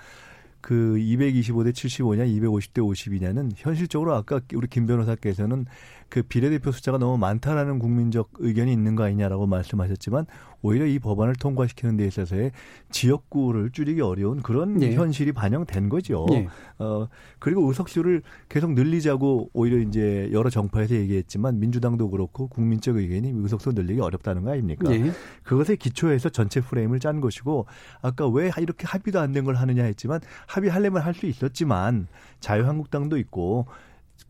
[0.62, 5.66] 그 225대 75냐, 250대 52냐는 현실적으로 아까 우리 김 변호사께서는
[6.08, 10.26] 그 비례대표 숫자가 너무 많다라는 국민적 의견이 있는 거 아니냐라고 말씀하셨지만
[10.62, 12.52] 오히려 이 법안을 통과시키는 데 있어서의
[12.90, 14.94] 지역구를 줄이기 어려운 그런 예.
[14.94, 16.26] 현실이 반영된 거죠.
[16.32, 16.48] 예.
[16.78, 23.72] 어 그리고 의석수를 계속 늘리자고 오히려 이제 여러 정파에서 얘기했지만 민주당도 그렇고 국민적 의견이 의석수
[23.72, 24.90] 늘리기 어렵다는 거 아닙니까?
[24.94, 25.12] 예.
[25.42, 27.66] 그것에 기초해서 전체 프레임을 짠 것이고
[28.02, 32.06] 아까 왜 이렇게 합의도 안 된 걸 하느냐 했지만 합의하려면 할 수 있었지만
[32.40, 33.66] 자유한국당도 있고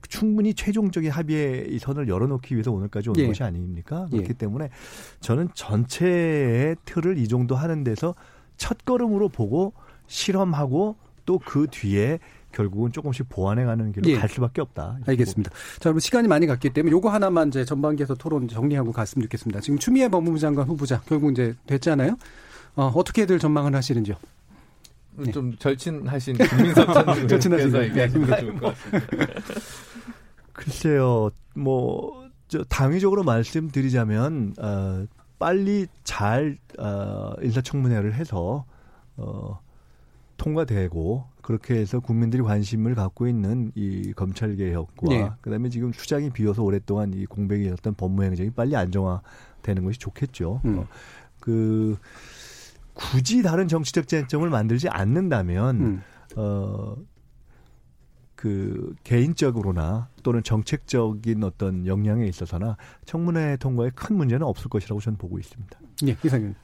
[0.09, 3.27] 충분히 최종적인 합의의 선을 열어놓기 위해서 오늘까지 온 예.
[3.27, 4.07] 것이 아닙니까?
[4.11, 4.35] 그렇기 예.
[4.35, 4.71] 때문에
[5.21, 8.15] 저는 전체의 틀을 이 정도 하는 데서
[8.57, 9.73] 첫 걸음으로 보고
[10.07, 10.97] 실험하고
[11.27, 12.19] 또 그 뒤에
[12.53, 14.17] 결국은 조금씩 보완해가는 길로 예.
[14.19, 14.99] 갈 수밖에 없다.
[15.07, 15.51] 알겠습니다.
[15.51, 19.61] 자, 그럼 시간이 많이 갔기 때문에 요거 하나만 이제 전반기에서 토론 정리하고 갔으면 좋겠습니다.
[19.61, 22.17] 지금 추미애 법무부 장관 후보자 결국 이제 됐잖아요.
[22.77, 24.17] 어, 어떻게들 전망을 하시는지요?
[25.19, 25.33] 네.
[25.33, 29.27] 좀 절친하신 김민석 전 절친하신 얘기하시면 좋을 것 같습니다.
[30.57, 35.07] 글쎄요, 뭐, 저, 당위적으로 말씀드리자면, 어,
[35.39, 38.65] 빨리 잘, 어, 인사청문회를 해서,
[39.19, 39.61] 어,
[40.39, 45.31] 통과되고, 그렇게 해서 국민들이 관심을 갖고 있는 이 검찰 개혁과, 네.
[45.43, 50.63] 그 다음에 지금 수장이 비어서 오랫동안 이 공백이었던 법무행정이 빨리 안정화되는 것이 좋겠죠.
[50.65, 50.79] 음.
[50.79, 50.87] 어,
[51.39, 51.99] 그,
[52.95, 56.03] 굳이 다른 정치적 쟁점을 만들지 않는다면, 음.
[56.37, 56.97] 어,
[58.37, 62.77] 그 개인적으로나 또는 정책적인 어떤 역량에 있어서나
[63.07, 65.79] 청문회 통과에 큰 문제는 없을 것이라고 저는 보고 있습니다.
[66.03, 66.55] 네, 이상윤.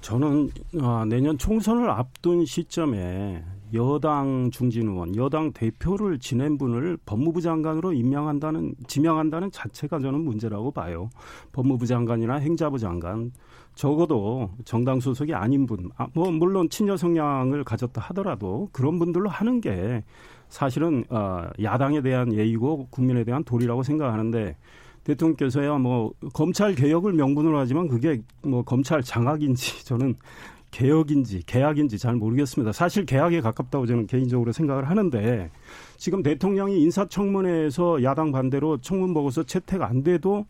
[0.00, 0.50] 저는
[0.80, 8.76] 아, 내년 총선을 앞둔 시점에 여당 중진 의원, 여당 대표를 지낸 분을 법무부 장관으로 임명한다는
[8.86, 11.10] 지명한다는 자체가 저는 문제라고 봐요.
[11.52, 13.32] 법무부 장관이나 행자부 장관
[13.74, 19.60] 적어도 정당 소속이 아닌 분, 아, 뭐 물론 친여 성향을 가졌다 하더라도 그런 분들로 하는
[19.60, 20.04] 게
[20.48, 24.56] 사실은 어, 야당에 대한 예의고 국민에 대한 도리라고 생각하는데
[25.04, 30.16] 대통령께서야 뭐 검찰 개혁을 명분으로 하지만 그게 뭐 검찰 장악인지 저는
[30.72, 32.72] 개혁인지 계약인지 잘 모르겠습니다.
[32.72, 35.50] 사실 계약에 가깝다고 저는 개인적으로 생각을 하는데
[35.96, 40.44] 지금 대통령이 인사청문회에서 야당 반대로 청문 보고서 채택 안 돼도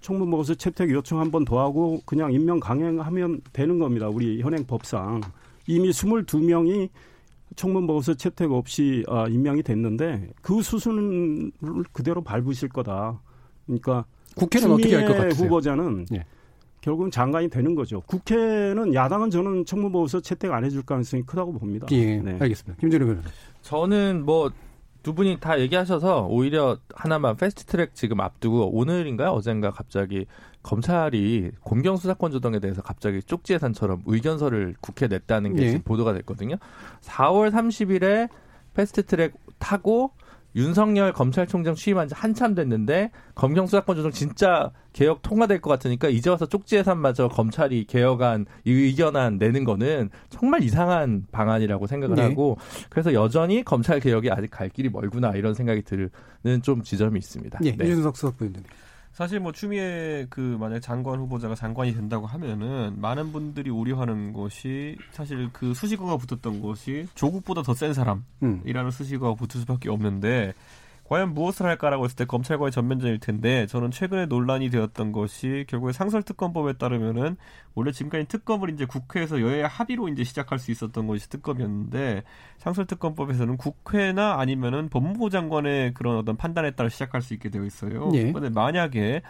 [0.00, 4.08] 청문 보고서 채택 요청 한 번 더 하고 그냥 임명 강행하면 되는 겁니다.
[4.08, 5.20] 우리 현행 법상
[5.66, 6.88] 이미 22명이
[7.56, 11.52] 청문 보고서 채택 없이 아, 임명이 됐는데 그 수순을
[11.92, 13.20] 그대로 밟으실 거다.
[13.66, 14.04] 그러니까
[14.36, 15.30] 국회는 어떻게 할 것 같아요?
[15.30, 16.24] 후보자는 예.
[16.80, 18.00] 결국은 장관이 되는 거죠.
[18.06, 21.86] 국회는 야당은 저는 청문 보고서 채택 안 해줄 가능성이 크다고 봅니다.
[21.90, 22.38] 예, 네.
[22.40, 22.80] 알겠습니다.
[22.80, 23.28] 김준호 변호사.
[23.62, 24.50] 저는 뭐
[25.02, 29.30] 두 분이 다 얘기하셔서 오히려 하나만 패스트트랙 지금 앞두고 오늘인가요?
[29.30, 30.26] 어젠가 갑자기
[30.62, 35.66] 검찰이 공경수사권 조정에 대해서 갑자기 쪽지 예산처럼 의견서를 국회에 냈다는 게 예.
[35.68, 36.56] 지금 보도가 됐거든요.
[37.02, 38.28] 4월 30일에
[38.74, 40.12] 패스트트랙 타고
[40.56, 46.28] 윤석열 검찰총장 취임한 지 한참 됐는데 검경 수사권 조정 진짜 개혁 통과될 것 같으니까 이제
[46.28, 52.22] 와서 쪽지 예산마저 검찰이 개혁안 의견안 내는 거는 정말 이상한 방안이라고 생각을 네.
[52.22, 52.58] 하고
[52.88, 57.60] 그래서 여전히 검찰 개혁이 아직 갈 길이 멀구나 이런 생각이 드는 좀 지점이 있습니다.
[57.62, 57.76] 네.
[57.76, 57.84] 네.
[57.84, 58.64] 이준석 수석부위원님.
[59.12, 65.50] 사실 뭐 추미애 그 만약 장관 후보자가 장관이 된다고 하면은 많은 분들이 우려하는 것이 사실
[65.52, 68.90] 그 수식어가 붙었던 것이 조국보다 더 센 사람이라는 음.
[68.90, 70.54] 수식어가 붙을 수밖에 없는데
[71.10, 76.74] 과연 무엇을 할까라고 했을 때 검찰과의 전면전일 텐데 저는 최근에 논란이 되었던 것이 결국에 상설특검법에
[76.74, 77.36] 따르면은
[77.74, 82.22] 원래 지금까지 특검을 이제 국회에서 여야 합의로 이제 시작할 수 있었던 것이 특검이었는데
[82.58, 88.12] 상설특검법에서는 국회나 아니면은 법무부 장관의 그런 어떤 판단에 따라 시작할 수 있게 되어 있어요.
[88.14, 88.30] 예.
[88.30, 89.22] 그런데 만약에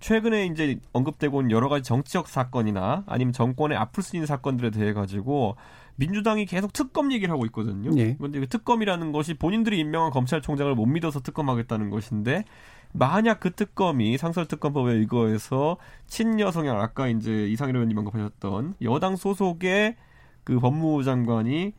[0.00, 5.56] 최근에 이제 언급되고 있는 여러 가지 정치적 사건이나 아니면 정권의 앞을 쓰는 사건들에 대해 가지고
[5.96, 7.90] 민주당이 계속 특검 얘기를 하고 있거든요.
[7.96, 8.14] 예.
[8.16, 12.44] 그런데 그 특검이라는 것이 본인들이 임명한 검찰총장을 못 믿어서 특검하겠다는 것인데
[12.92, 15.76] 만약 그 특검이 상설특검법에 의거해서
[16.06, 19.96] 친여 성향 아까 이제 이상일 의원님 언급하셨던 여당 소속의
[20.44, 21.72] 그 법무부 장관이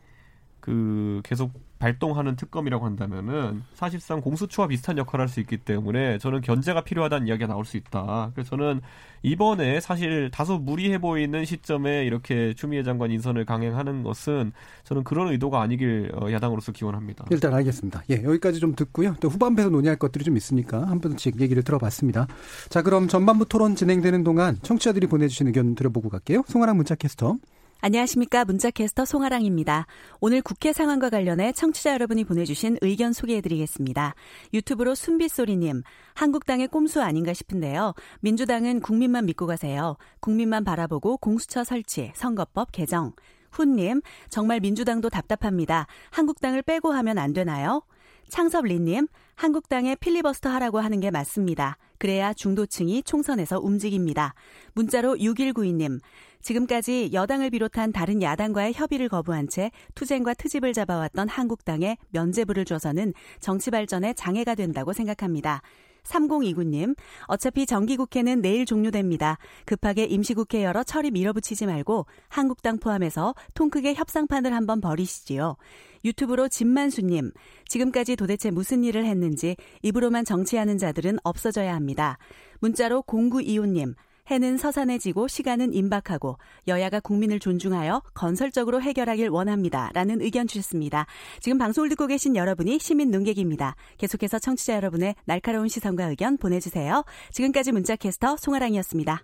[0.60, 6.84] 그 계속 발동하는 특검이라고 한다면은 사실상 공수처와 비슷한 역할을 할 수 있기 때문에 저는 견제가
[6.84, 8.32] 필요하다는 이야기가 나올 수 있다.
[8.34, 8.82] 그래서 저는
[9.24, 14.54] 이번에 사실 다소 무리해 보이는 시점에 이렇게 추미애 장관 인선을 강행하는 것은
[14.84, 17.26] 저는 그런 의도가 아니길 어, 야당으로서 기원합니다.
[17.30, 18.04] 일단 알겠습니다.
[18.10, 19.16] 예, 여기까지 좀 듣고요.
[19.20, 22.28] 또 후반부에서 논의할 것들이 좀 있으니까 한 번씩 얘기를 들어봤습니다.
[22.70, 26.44] 자, 그럼 전반부 토론 진행되는 동안 청취자들이 보내주신 의견 들어보고 갈게요.
[26.48, 27.38] 송아랑 문자캐스터.
[27.80, 28.44] 안녕하십니까.
[28.44, 29.86] 문자캐스터 송아랑입니다.
[30.20, 34.16] 오늘 국회 상황과 관련해 청취자 여러분이 보내주신 의견 소개해드리겠습니다.
[34.54, 35.84] 유튜브로 순비소리님,
[36.16, 37.94] 한국당의 꼼수 아닌가 싶은데요.
[38.22, 39.96] 민주당은 국민만 믿고 가세요.
[40.20, 43.14] 국민만 바라보고 공수처 설치, 선거법 개정.
[43.52, 45.86] 훈님, 정말 민주당도 답답합니다.
[46.10, 47.84] 한국당을 빼고 하면 안 되나요?
[48.30, 51.78] 창섭리님, 한국당에 필리버스터 하라고 하는 게 맞습니다.
[51.98, 54.34] 그래야 중도층이 총선에서 움직입니다.
[54.74, 56.00] 문자로 6192님,
[56.42, 63.72] 지금까지 여당을 비롯한 다른 야당과의 협의를 거부한 채 투쟁과 트집을 잡아왔던 한국당에 면제부를 줘서는 정치
[63.72, 65.62] 발전에 장애가 된다고 생각합니다.
[66.08, 66.96] 3029님,
[67.26, 69.38] 어차피 정기국회는 내일 종료됩니다.
[69.66, 75.58] 급하게 임시국회 열어 처리 밀어붙이지 말고 한국당 포함해서 통 크게 협상판을 한번 벌이시지요.
[76.06, 77.32] 유튜브로 진만수님,
[77.68, 82.18] 지금까지 도대체 무슨 일을 했는지 입으로만 정치하는 자들은 없어져야 합니다.
[82.60, 83.96] 문자로 0925님,
[84.30, 89.90] 해는 서산해지고 시간은 임박하고 여야가 국민을 존중하여 건설적으로 해결하길 원합니다.
[89.94, 91.06] 라는 의견 주셨습니다.
[91.40, 93.76] 지금 방송을 듣고 계신 여러분이 시민 농객입니다.
[93.98, 97.04] 계속해서 청취자 여러분의 날카로운 시선과 의견 보내주세요.
[97.32, 99.24] 지금까지 문자캐스터 송아랑이었습니다.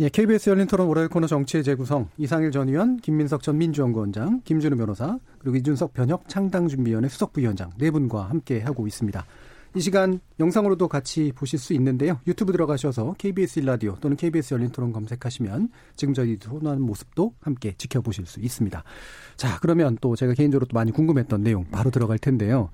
[0.00, 4.74] 예, KBS 열린 토론 월요일 코너 정치의 재구성 이상일 전 의원, 김민석 전 민주연구원장, 김준우
[4.78, 9.26] 변호사, 그리고 이준석 변혁 창당준비위원회 수석부위원장 네 분과 함께 하고 있습니다.
[9.74, 12.18] 이 시간 영상으로도 같이 보실 수 있는데요.
[12.26, 18.24] 유튜브 들어가셔서 KBS 일라디오 또는 KBS 열린 토론 검색하시면 지금 저희 토론하는 모습도 함께 지켜보실
[18.24, 18.82] 수 있습니다.
[19.36, 22.70] 자, 그러면 또 제가 개인적으로 또 많이 궁금했던 내용 바로 들어갈 텐데요.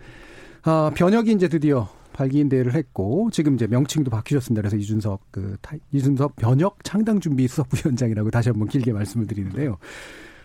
[0.62, 4.62] 아, 변혁이 이제 드디어 발기인 대회를 했고 지금 이제 명칭도 바뀌셨습니다.
[4.62, 5.56] 그래서 이준석 그
[5.92, 9.76] 이준석 변혁 창당 준비 수석부위원장이라고 다시 한번 길게 말씀을 드리는데요.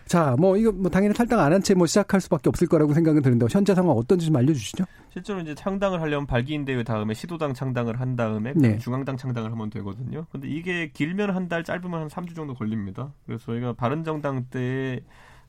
[0.06, 3.22] 자, 뭐 이거 뭐 당연히 탈당 안 한 채 뭐 시작할 수밖에 없을 거라고 생각은
[3.22, 4.84] 드는데 현재 상황 어떤지 좀 알려주시죠.
[5.10, 8.78] 실제로 이제 창당을 하려면 발기인 대회 다음에 시도당 창당을 한 다음에 네.
[8.78, 10.26] 중앙당 창당을 하면 되거든요.
[10.30, 13.12] 근데 이게 길면 한 달, 짧으면 한 3주 정도 걸립니다.
[13.26, 15.00] 그래서 저희가 바른정당 때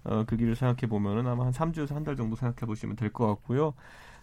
[0.05, 3.25] 어, 그 길을 생각해 보면은 아마 한 3주에서 한 달 정도 생각해 보시면 될 것
[3.27, 3.73] 같고요.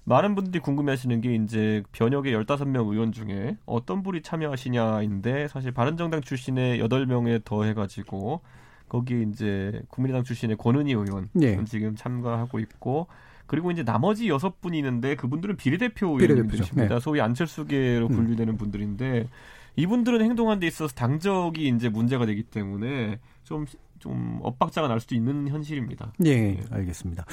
[0.04, 6.80] 많은 분들이 궁금해하시는 게 이제 변혁의 15명 의원 중에 어떤 분이 참여하시냐인데 사실 바른정당 출신의
[6.80, 8.40] 8명에 더해가지고
[8.88, 11.62] 거기에 이제 국민의당 출신의 권은희 의원 예.
[11.64, 13.06] 지금 참가하고 있고
[13.46, 16.94] 그리고 이제 나머지 여섯 분이 있는데 그분들은 비례대표 의원님들이십니다.
[16.94, 17.00] 네.
[17.00, 18.14] 소위 안철수계로 음.
[18.14, 18.56] 분류되는 음.
[18.56, 19.28] 분들인데
[19.76, 23.66] 이분들은 행동한 데 있어서 당적이 이제 문제가 되기 때문에 좀
[24.00, 26.12] 좀 엇박자가 날 수도 있는 현실입니다.
[26.24, 26.60] 예, 네.
[26.70, 27.24] 알겠습니다.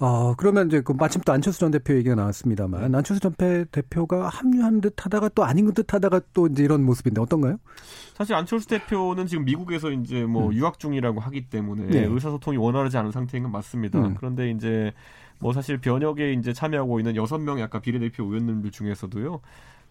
[0.00, 2.96] 어, 그러면 이제 그 마침 또 안철수 전 대표 얘기가 나왔습니다만 네.
[2.96, 3.34] 안철수 전
[3.70, 7.58] 대표가 합류한 듯 하다가 또 아닌 듯 하다가 또 이제 이런 모습인데 어떤가요?
[8.14, 10.54] 사실 안철수 대표는 지금 미국에서 이제 뭐 음.
[10.54, 12.04] 유학 중이라고 하기 때문에 네.
[12.06, 13.98] 의사소통이 원활하지 않은 상태인 건 맞습니다.
[13.98, 14.14] 음.
[14.16, 14.92] 그런데 이제
[15.40, 19.40] 뭐 사실 변혁에 이제 참여하고 있는 여섯 명의 아까 비례대표 의원님들 중에서도요.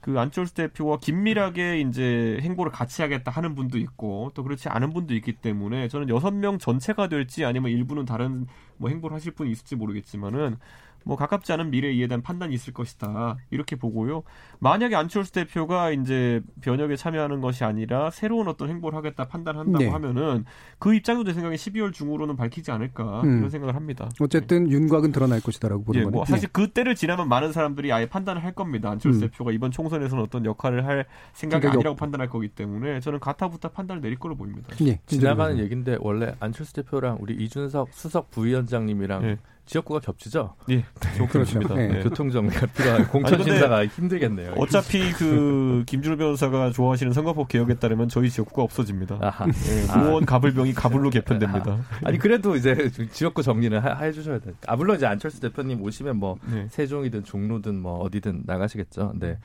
[0.04, 5.16] 그 안철수 대표와 긴밀하게 이제 행보를 같이 하겠다 하는 분도 있고 또 그렇지 않은 분도
[5.16, 8.46] 있기 때문에 저는 여섯 명 전체가 될지 아니면 일부는 다른
[8.76, 10.58] 뭐 행보를 하실 분이 있을지 모르겠지만은
[11.04, 14.24] 뭐 가깝지 않은 미래에 대한 판단이 있을 것이다 이렇게 보고요.
[14.60, 19.90] 만약에 안철수 대표가 이제 변혁에 참여하는 것이 아니라 새로운 어떤 행보를 하겠다 판단한다고 네.
[19.90, 20.46] 하면은
[20.80, 23.40] 그 입장도 제 생각에 12월 중으로는 밝히지 않을까 음.
[23.40, 24.10] 이런 생각을 합니다.
[24.20, 24.72] 어쨌든 네.
[24.72, 26.52] 윤곽은 드러날 것이다라고 보는 예, 뭐 사실 네.
[26.52, 28.90] 그 때를 지나면 많은 사람들이 아예 판단을 할 겁니다.
[28.90, 29.30] 안철수 음.
[29.30, 31.98] 대표가 이번 총선에서는 어떤 역할을 할 생각이 아니라고 없...
[31.98, 34.70] 판단할 거기 때문에 저는 가타부타 판단을 내릴 걸로 보입니다.
[34.82, 39.38] 예, 지나가는 얘기인데 원래 안철수 대표랑 우리 이준석 수석 부위원장님이랑 예.
[39.66, 40.56] 지역구가 겹치죠?
[40.70, 41.74] 예, 네, 그렇습니다.
[41.74, 41.88] 네.
[41.88, 42.04] 네.
[42.04, 44.56] 교통정리가 필요한 공천 심사가 힘들겠네요.
[44.58, 49.20] 어차피 그 김준호 변호사가 좋아하시는 선거법 개혁에 따르면 저희 지역구가 없어집니다.
[49.22, 49.46] 아하.
[49.46, 51.78] 네, 무원 가불병이 가불로 개편됩니다.
[52.04, 54.52] 아, 니 그래도 이제 지역구 정리는 하, 해주셔야 돼.
[54.68, 56.68] 아 물론 이제 안철수 대표님 오시면 뭐 네.
[56.70, 59.14] 세종이든 종로든 뭐 어디든 나가시겠죠.
[59.16, 59.38] 네,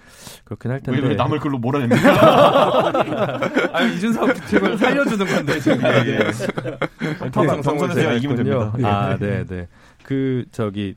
[0.45, 1.01] 그렇긴 할 텐데.
[1.01, 2.91] 왜 남을 글로 몰아냅니까?
[3.73, 5.85] 아 이준석 팀을 살려주는 건데 지금.
[5.85, 6.19] 아, 예.
[7.31, 8.73] 방송에서 이기면 됩니다.
[8.83, 9.69] 아, 네, 네.
[10.09, 10.95] 그 저기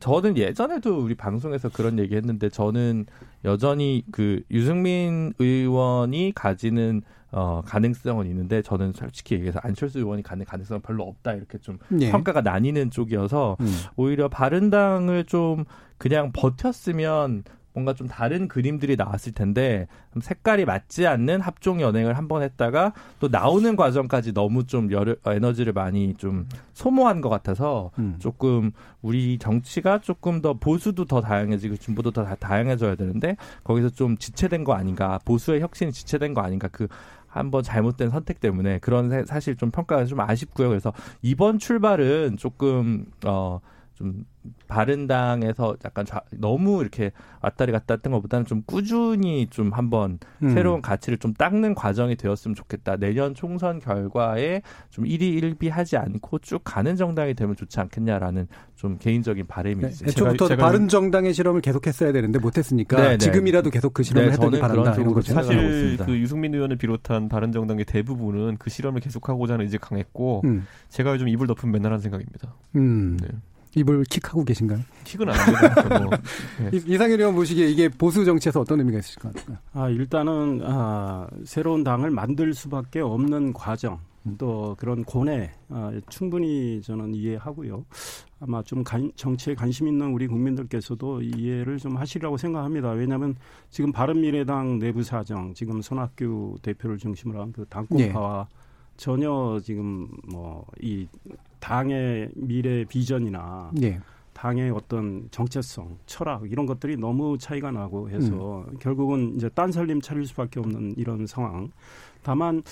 [0.00, 3.06] 저는 예전에도 우리 방송에서 그런 얘기 했는데 저는
[3.44, 10.82] 여전히 그 유승민 의원이 가지는 어 가능성은 있는데 저는 솔직히 얘기해서 안철수 의원이 가는 가능성은
[10.82, 12.10] 별로 없다 이렇게 좀 네.
[12.10, 13.66] 평가가 나뉘는 쪽이어서 음.
[13.94, 15.64] 오히려 바른당을 좀
[15.96, 17.44] 그냥 버텼으면
[17.74, 19.86] 뭔가 좀 다른 그림들이 나왔을 텐데
[20.20, 25.74] 색깔이 맞지 않는 합종 연행을 한 번 했다가 또 나오는 과정까지 너무 좀 열, 에너지를
[25.74, 28.16] 많이 좀 소모한 것 같아서 음.
[28.18, 28.70] 조금
[29.02, 34.72] 우리 정치가 조금 더 보수도 더 다양해지고 진보도 더 다양해져야 되는데 거기서 좀 지체된 거
[34.72, 36.86] 아닌가 보수의 혁신이 지체된 거 아닌가 그
[37.26, 40.68] 한번 잘못된 선택 때문에 그런 사실 좀 평가가 좀 아쉽고요.
[40.68, 43.60] 그래서 이번 출발은 조금 어
[43.94, 44.24] 좀
[44.66, 50.50] 바른당에서 약간 좌, 너무 이렇게 왔다리 갔다 했던 것보다는 좀 꾸준히 좀 한번 음.
[50.50, 52.96] 새로운 가치를 좀 닦는 과정이 되었으면 좋겠다.
[52.96, 58.98] 내년 총선 결과에 좀 1위 1비 하지 않고 쭉 가는 정당이 되면 좋지 않겠냐라는 좀
[58.98, 60.08] 개인적인 바람이 네, 있어요.
[60.08, 63.18] 애초부터 제가, 바른 정당의 실험을 계속했어야 되는데 못했으니까 네, 네.
[63.18, 65.32] 지금이라도 계속 그 실험을 네, 해보기 바란다 이런 거죠.
[65.32, 70.66] 사실 그 유승민 의원을 비롯한 바른 정당의 대부분은 그 실험을 계속하고자 하는 의지 강했고 음.
[70.88, 72.54] 제가 요즘 입을 덮으면 맨날 하는 생각입니다.
[72.74, 73.16] 음.
[73.74, 73.80] 네.
[73.80, 74.80] 입을 킥하고 계신가요?
[75.04, 75.98] 킥은 아닙니다.
[76.00, 76.10] 뭐.
[76.70, 76.70] 네.
[76.86, 79.58] 이상현 의원 보시기에 이게 보수 정치에서 어떤 의미가 있을 것 같아요?
[79.72, 83.98] 아, 일단은 아, 새로운 당을 만들 수밖에 없는 과정
[84.38, 87.84] 또 그런 고뇌 아, 충분히 저는 이해하고요.
[88.40, 92.90] 아마 좀 간, 정치에 관심 있는 우리 국민들께서도 이해를 좀 하시리라고 생각합니다.
[92.90, 93.34] 왜냐하면
[93.70, 98.56] 지금 바른미래당 내부 사정, 지금 손학규 대표를 중심으로 한 그 당권파와 네.
[98.96, 101.06] 전혀 지금 뭐 이
[101.64, 103.98] 당의 미래 비전이나 네.
[104.34, 108.76] 당의 어떤 정체성, 철학 이런 것들이 너무 차이가 나고 해서 음.
[108.78, 111.70] 결국은 이제 딴살림 차릴 수밖에 없는 이런 상황.
[112.22, 112.62] 다만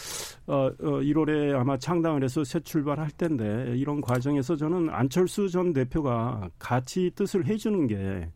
[0.47, 0.70] 어, 어
[1.01, 7.47] 1월에 아마 창당을 해서 새 출발할 텐데 이런 과정에서 저는 안철수 전 대표가 같이 뜻을
[7.47, 8.28] 해주는 게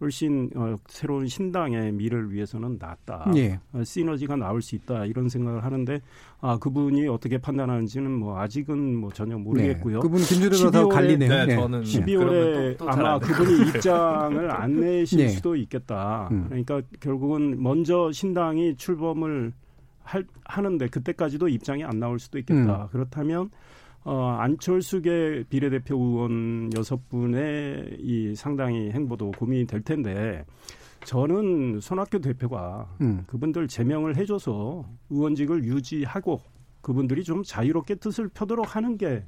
[0.00, 3.30] 훨씬 어, 새로운 신당의 미래를 위해서는 낫다.
[3.36, 3.58] 예.
[3.72, 6.00] 어, 시너지가 나올 수 있다 이런 생각을 하는데
[6.40, 9.96] 아 그분이 어떻게 판단하는지는 뭐 아직은 뭐 전혀 모르겠고요.
[9.96, 10.02] 네.
[10.02, 11.28] 그분 김준일 변호사 갈리네요.
[11.28, 11.56] 네, 네.
[11.56, 15.28] 저는 12월에 또, 또 아마 그분이 입장을 안 내실 네.
[15.28, 16.28] 수도 있겠다.
[16.30, 16.44] 음.
[16.48, 19.52] 그러니까 결국은 먼저 신당이 출범을
[20.02, 22.84] 할, 하는데 그때까지도 입장이 안 나올 수도 있겠다.
[22.84, 22.88] 음.
[22.92, 23.50] 그렇다면
[24.06, 30.44] 어, 안철수계 비례대표 의원 여섯 분의 이 상당히 행보도 고민이 될 텐데
[31.04, 33.24] 저는 손학규 대표가 음.
[33.26, 36.40] 그분들 제명을 해줘서 의원직을 유지하고
[36.82, 39.24] 그분들이 좀 자유롭게 뜻을 펴도록 하는 게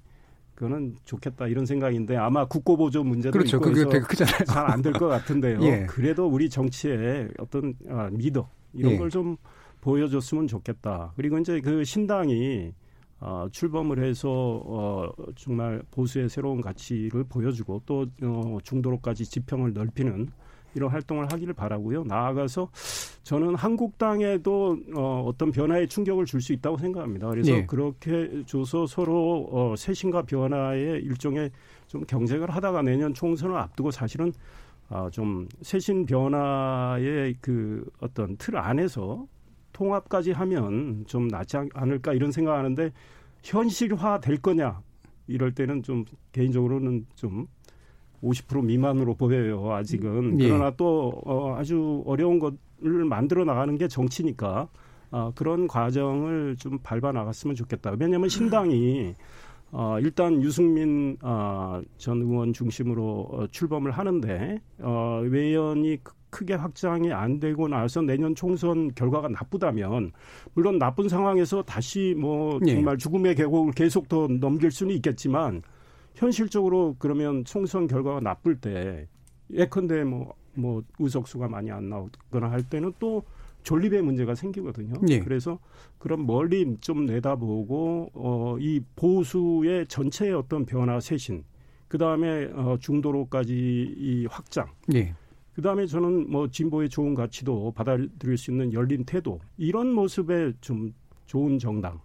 [0.55, 3.57] 그거는 좋겠다 이런 생각인데 아마 국고보조 문제도 그렇죠.
[3.57, 5.59] 있고 그게 잘안 될 것 같은데요.
[5.67, 5.87] 예.
[5.87, 8.97] 그래도 우리 정치의 어떤 아, 미덕 이런 예.
[8.99, 9.37] 걸좀
[9.81, 11.13] 보여줬으면 좋겠다.
[11.17, 12.73] 그리고 이제 그 신당이
[13.21, 20.29] 어, 출범을 해서 어, 정말 보수의 새로운 가치를 보여주고 또 어, 중도로까지 지평을 넓히는
[20.75, 22.05] 이런 활동을 하기를 바라고요.
[22.05, 22.69] 나아가서
[23.25, 27.29] 저는 한국당에도 어, 어떤 변화에 충격을 줄 수 있다고 생각합니다.
[27.29, 27.67] 그래서 예.
[27.67, 31.51] 그렇게 줘서 서로 어, 쇄신과 변화의 일종의
[31.89, 34.33] 좀 경쟁을 하다가 내년 총선을 앞두고 사실은
[34.91, 39.27] 어, 좀 쇄신 변화의 그 어떤 틀 안에서
[39.79, 42.91] 통합까지 하면 좀 낫지 않을까 이런 생각하는데
[43.45, 44.81] 현실화 될 거냐
[45.29, 47.47] 이럴 때는 좀 개인적으로는 좀
[48.23, 50.49] 50% 미만으로 보여요 아직은 예.
[50.49, 54.69] 그러나 또 어, 아주 어려운 것을 만들어 나가는 게 정치니까
[55.13, 59.15] 어, 그런 과정을 좀 밟아 나갔으면 좋겠다 왜냐하면 신당이
[59.71, 65.99] 어, 일단 유승민 어, 전 의원 중심으로 어, 출범을 하는데 어, 외연이
[66.31, 70.13] 크게 확장이 안 되고 나서 내년 총선 결과가 나쁘다면
[70.55, 72.75] 물론 나쁜 상황에서 다시 뭐 예.
[72.75, 75.63] 정말 죽음의 계곡을 계속 더 넘길 수는 있겠지만
[76.15, 79.07] 현실적으로 그러면 총선 결과가 나쁠 때
[79.51, 83.23] 예컨대 뭐, 뭐 의석수가 많이 안 나오거나 할 때는 또
[83.63, 84.95] 존립의 문제가 생기거든요.
[85.09, 85.19] 예.
[85.21, 85.59] 그래서
[85.99, 91.45] 그런 멀리 좀 내다보고 어, 이 보수의 전체의 어떤 변화 쇄신,
[91.89, 94.69] 그 다음에 어, 중도로까지 이 확장.
[94.95, 95.15] 예.
[95.59, 100.95] 그 다음에 저는 뭐 진보의 좋은 가치도 받아들일 수 있는 열린 태도 이런 모습에 좀
[101.27, 102.01] 좋은 정당.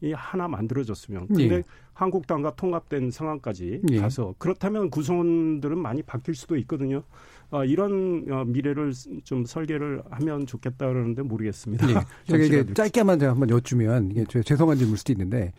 [0.00, 1.62] 이 하나 만들어졌으면 근데 예.
[1.92, 4.00] 한국당과 통합된 상황까지 예.
[4.00, 7.02] 가서 그렇다면 구성원들은 많이 바뀔 수도 있거든요.
[7.50, 11.90] 어, 이런 어, 미래를 좀 설계를 하면 좋겠다 그러는데 모르겠습니다.
[11.90, 11.94] 예.
[12.26, 15.52] 제가 이게 짧게만 제가 한번 여쭈면 이게 죄송한 질문일 수도 있는데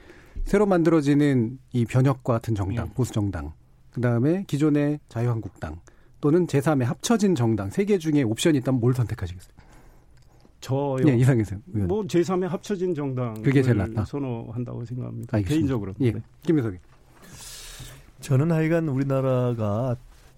[0.45, 2.93] 새로 만들어지는 이 변혁과 같은 정당, 예.
[2.95, 3.53] 보수 정당,
[3.91, 5.79] 그 다음에 기존의 자유한국당
[6.25, 9.53] 또는 제3의 합쳐진 정당 세 개 중에 옵션이 있다면 뭘 선택하시겠어요?
[10.59, 10.97] 저요.
[11.05, 11.55] 네, 이상해서.
[11.65, 14.05] 뭐 제3의 합쳐진 정당 그게 제일 낫다.
[14.05, 15.37] 선호한다고 생각합니다.
[15.37, 15.53] 알겠습니다.
[15.55, 15.93] 개인적으로.
[16.01, 16.11] 예.
[16.13, 16.21] 네.
[16.41, 16.77] 김민석이.
[18.21, 19.95] 저는 하여간 우리나라가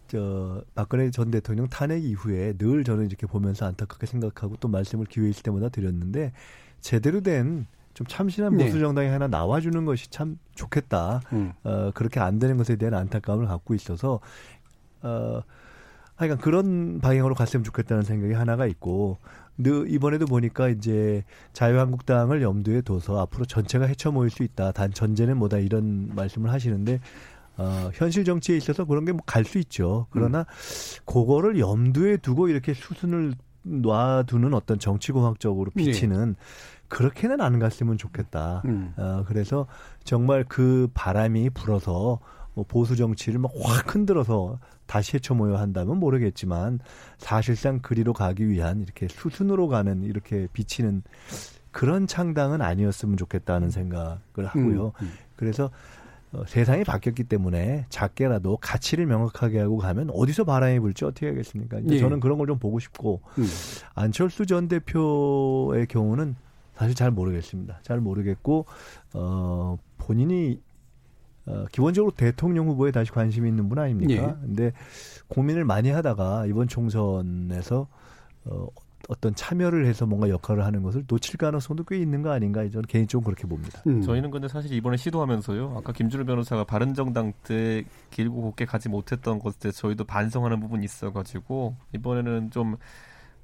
[0.09, 5.29] 저 박근혜 전 대통령 탄핵 이후에 늘 저는 이렇게 보면서 안타깝게 생각하고 또 말씀을 기회
[5.29, 6.33] 있을 때마다 드렸는데
[6.81, 7.65] 제대로 된
[7.97, 8.65] 좀 참신한 네.
[8.65, 11.19] 보수 정당이 하나 나와주는 것이 참 좋겠다.
[11.33, 11.51] 음.
[11.63, 14.19] 어, 그렇게 안 되는 것에 대한 안타까움을 갖고 있어서
[15.01, 15.41] 어,
[16.17, 19.17] 하여간 그런 방향으로 갔으면 좋겠다는 생각이 하나가 있고
[19.59, 24.71] 이번에도 보니까 이제 자유한국당을 염두에 둬서 앞으로 전체가 헤쳐 모일 수 있다.
[24.71, 26.99] 단 전제는 뭐다 이런 말씀을 하시는데
[27.57, 30.05] 어, 현실 정치에 있어서 그런 게 뭐 갈 수 있죠.
[30.11, 30.45] 그러나 음.
[31.05, 35.85] 그거를 염두에 두고 이렇게 수순을 놔두는 어떤 정치공학적으로 네.
[35.85, 36.35] 비치는 네.
[36.87, 38.61] 그렇게는 안 갔으면 좋겠다.
[38.65, 38.93] 음.
[38.97, 39.65] 어, 그래서
[40.03, 42.19] 정말 그 바람이 불어서
[42.53, 46.79] 뭐 보수 정치를 막 확 흔들어서 다시 해쳐모여 한다면 모르겠지만
[47.17, 51.03] 사실상 그리로 가기 위한 이렇게 수순으로 가는 이렇게 비치는
[51.71, 54.93] 그런 창당은 아니었으면 좋겠다는 생각을 하고요.
[55.01, 55.11] 음, 음.
[55.35, 55.69] 그래서
[56.33, 61.79] 어, 세상이 바뀌었기 때문에 작게라도 가치를 명확하게 하고 가면 어디서 바람이 불지 어떻게 하겠습니까?
[61.89, 61.99] 예.
[61.99, 63.45] 저는 그런 걸 좀 보고 싶고 음.
[63.95, 66.35] 안철수 전 대표의 경우는
[66.75, 67.79] 사실 잘 모르겠습니다.
[67.81, 68.65] 잘 모르겠고
[69.13, 70.61] 어 본인이
[71.47, 74.13] 어, 기본적으로 대통령 후보에 다시 관심이 있는 분 아닙니까?
[74.13, 74.35] 예.
[74.41, 74.71] 근데
[75.29, 77.87] 고민을 많이 하다가 이번 총선에서
[78.45, 78.67] 어,
[79.07, 83.23] 어떤 참여를 해서 뭔가 역할을 하는 것을 놓칠 가능성도 꽤 있는 거 아닌가 저는 개인적으로
[83.23, 83.81] 그렇게 봅니다.
[83.87, 84.01] 음.
[84.01, 85.75] 저희는 근데 사실 이번에 시도하면서요.
[85.77, 92.51] 아까 김준호 변호사가 바른정당 때 길고 곱게 가지 못했던 것에 저희도 반성하는 부분이 있어가지고 이번에는
[92.51, 92.75] 좀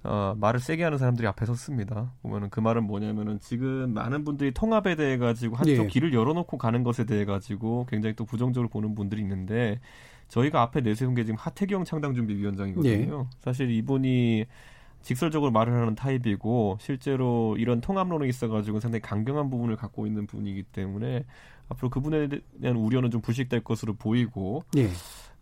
[0.04, 2.12] 어, 말을 세게 하는 사람들이 앞에 섰습니다.
[2.22, 5.88] 보면은 그 말은 뭐냐면은 지금 많은 분들이 통합에 대해 가지고 한쪽 예.
[5.88, 9.80] 길을 열어놓고 가는 것에 대해 가지고 굉장히 또 부정적으로 보는 분들이 있는데
[10.28, 13.28] 저희가 앞에 내세운 게 지금 하태경 창당준비위원장이거든요.
[13.32, 13.38] 예.
[13.40, 14.46] 사실 이분이
[15.04, 21.26] 직설적으로 말을 하는 타입이고 실제로 이런 통합론이 있어가지고 상당히 강경한 부분을 갖고 있는 분이기 때문에
[21.70, 22.28] 앞으로 그분에
[22.62, 24.90] 대한 우려는 좀 부식될 것으로 보이고 예.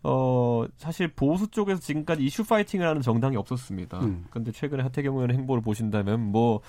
[0.04, 4.00] 어 사실 보수 쪽에서 지금까지 이슈 파이팅을 하는 정당이 없었습니다.
[4.00, 4.24] 음.
[4.30, 6.60] 근데 최근에 하태경 의원 행보를 보신다면 뭐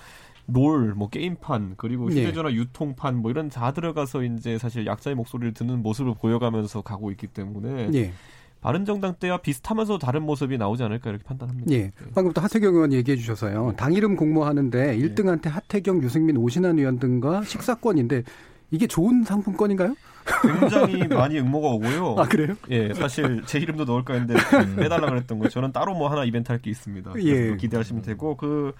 [0.46, 2.20] 롤, 뭐 게임판, 그리고 예.
[2.20, 2.56] 휴대전화 네.
[2.56, 7.90] 유통판, 뭐 이런 다 들어가서 이제 사실 약자의 목소리를 듣는 모습을 보여가면서 가고 있기 때문에
[7.90, 8.12] 네.
[8.60, 11.70] 바른정당 때와 비슷하면서 다른 모습이 나오지 않을까 이렇게 판단합니다.
[11.72, 11.92] 예.
[12.14, 13.74] 방금 또 하태경 의원 얘기해 주셔서요.
[13.76, 18.22] 당 이름 공모하는데 1등한테 하태경, 유승민, 오신환 의원 등과 식사권인데
[18.70, 19.94] 이게 좋은 상품권인가요?
[20.42, 22.16] 굉장히 많이 응모가 오고요.
[22.18, 22.54] 아 그래요?
[22.70, 24.34] 예, 사실 제 이름도 넣을까 했는데
[24.76, 25.48] 빼달라 그랬던 거.
[25.48, 27.12] 저는 따로 뭐 하나 이벤트 할 게 있습니다.
[27.24, 27.56] 예.
[27.56, 28.72] 기대하시면 되고 그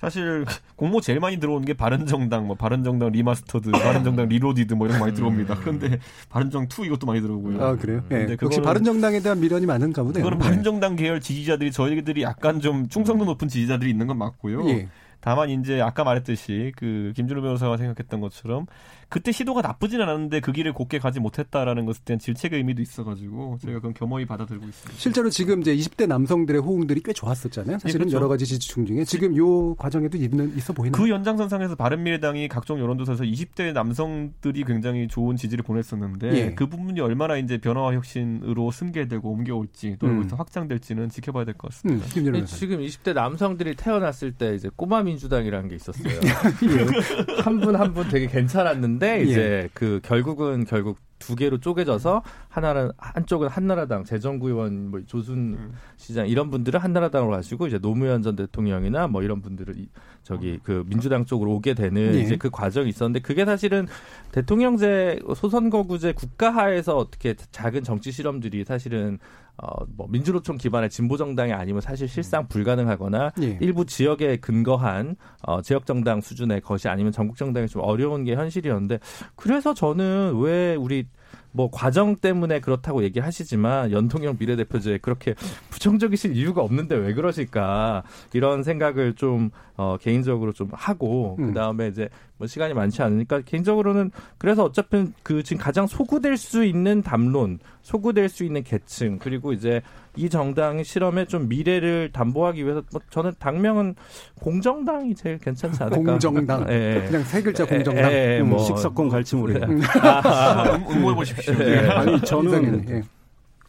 [0.00, 0.44] 사실
[0.76, 5.16] 공모 제일 많이 들어오는 게 바른정당, 뭐 바른정당 Remastered, 바른정당 Reloaded 뭐 이런 거 많이
[5.16, 5.54] 들어옵니다.
[5.60, 7.64] 그런데 바른정 2 이것도 많이 들어오고요.
[7.64, 8.02] 아 그래요?
[8.10, 8.26] 네.
[8.26, 8.36] 네.
[8.42, 10.22] 역시 바른정당에 대한 미련이 많은가 보네요.
[10.22, 14.68] 그거는 바른정당 계열 지지자들이 저희들이 약간 좀 충성도 높은 지지자들이 있는 건 맞고요.
[14.68, 14.88] 예.
[15.20, 18.66] 다만 이제 아까 말했듯이 그 김준호 변호사가 생각했던 것처럼
[19.14, 23.78] 그때 시도가 나쁘진 않았는데 그 길을 곧게 가지 못했다라는 것에 대한 질책의 의미도 있어가지고 저희가
[23.78, 25.00] 그건 겸허히 받아들고 있습니다.
[25.00, 27.78] 실제로 지금 이제 20대 남성들의 호응들이 꽤 좋았었잖아요.
[27.78, 28.16] 사실은 예, 그렇죠.
[28.16, 33.22] 여러 가지 지지층 중에 지금 요 과정에도 있는 있어 보이는 그 연장선상에서 바른미래당이 각종 여론조사에서
[33.22, 36.54] 20대 남성들이 굉장히 좋은 지지를 보냈었는데 예.
[36.56, 40.28] 그 부분이 얼마나 이제 변화와 혁신으로 승계되고 옮겨올지 또는 음.
[40.32, 42.04] 확장될지는 지켜봐야 될 것 같습니다.
[42.40, 46.14] 음, 지금 20대 남성들이 태어났을 때 이제 꼬마 민주당이라는 게 있었어요.
[46.66, 47.38] 예.
[47.42, 49.03] 한분 한 분 되게 괜찮았는데.
[49.04, 49.30] 했는데 예.
[49.30, 55.72] 이제 그 결국은 결국 두 개로 쪼개져서 하나는 한쪽은 한나라당 재정구의원 뭐 조순 음.
[55.96, 59.74] 시장 이런 분들은 한나라당으로 가시고 이제 노무현 전 대통령이나 뭐 이런 분들을
[60.22, 62.20] 저기 그 민주당 쪽으로 오게 되는 네.
[62.20, 63.86] 이제 그 과정이 있었는데 그게 사실은
[64.32, 69.18] 대통령제 소선거구제 국가하에서 어떻게 작은 정치 실험들이 사실은
[69.56, 73.58] 어, 뭐 민주노총 기반의 진보 정당이 아니면 사실 실상 불가능하거나 예.
[73.60, 78.98] 일부 지역에 근거한 어, 지역 정당 수준의 것이 아니면 전국 정당이 좀 어려운 게 현실이었는데
[79.36, 81.06] 그래서 저는 왜 우리
[81.52, 85.34] 뭐 과정 때문에 그렇다고 얘기하시지만 연통형 비례대표제 그렇게
[85.70, 88.02] 부정적이실 이유가 없는데 왜 그러실까
[88.32, 91.46] 이런 생각을 좀 어, 개인적으로 좀 하고 음.
[91.46, 96.64] 그 다음에 이제 뭐 시간이 많지 않으니까 개인적으로는 그래서 어차피 그 지금 가장 소구될 수
[96.64, 99.82] 있는 담론, 소구될 수 있는 계층 그리고 이제
[100.16, 103.94] 이 정당 실험의 좀 미래를 담보하기 위해서 뭐 저는 당명은
[104.40, 105.96] 공정당이 제일 괜찮지 않을까.
[105.96, 106.66] 공정당.
[106.70, 108.10] 예, 그냥 세 글자 공정당.
[108.10, 109.54] 예, 음, 뭐 식사권 갈지 모르
[110.02, 111.54] 아, 응모해 보십시오.
[111.60, 111.78] 예.
[111.88, 113.02] 아니 저는 예.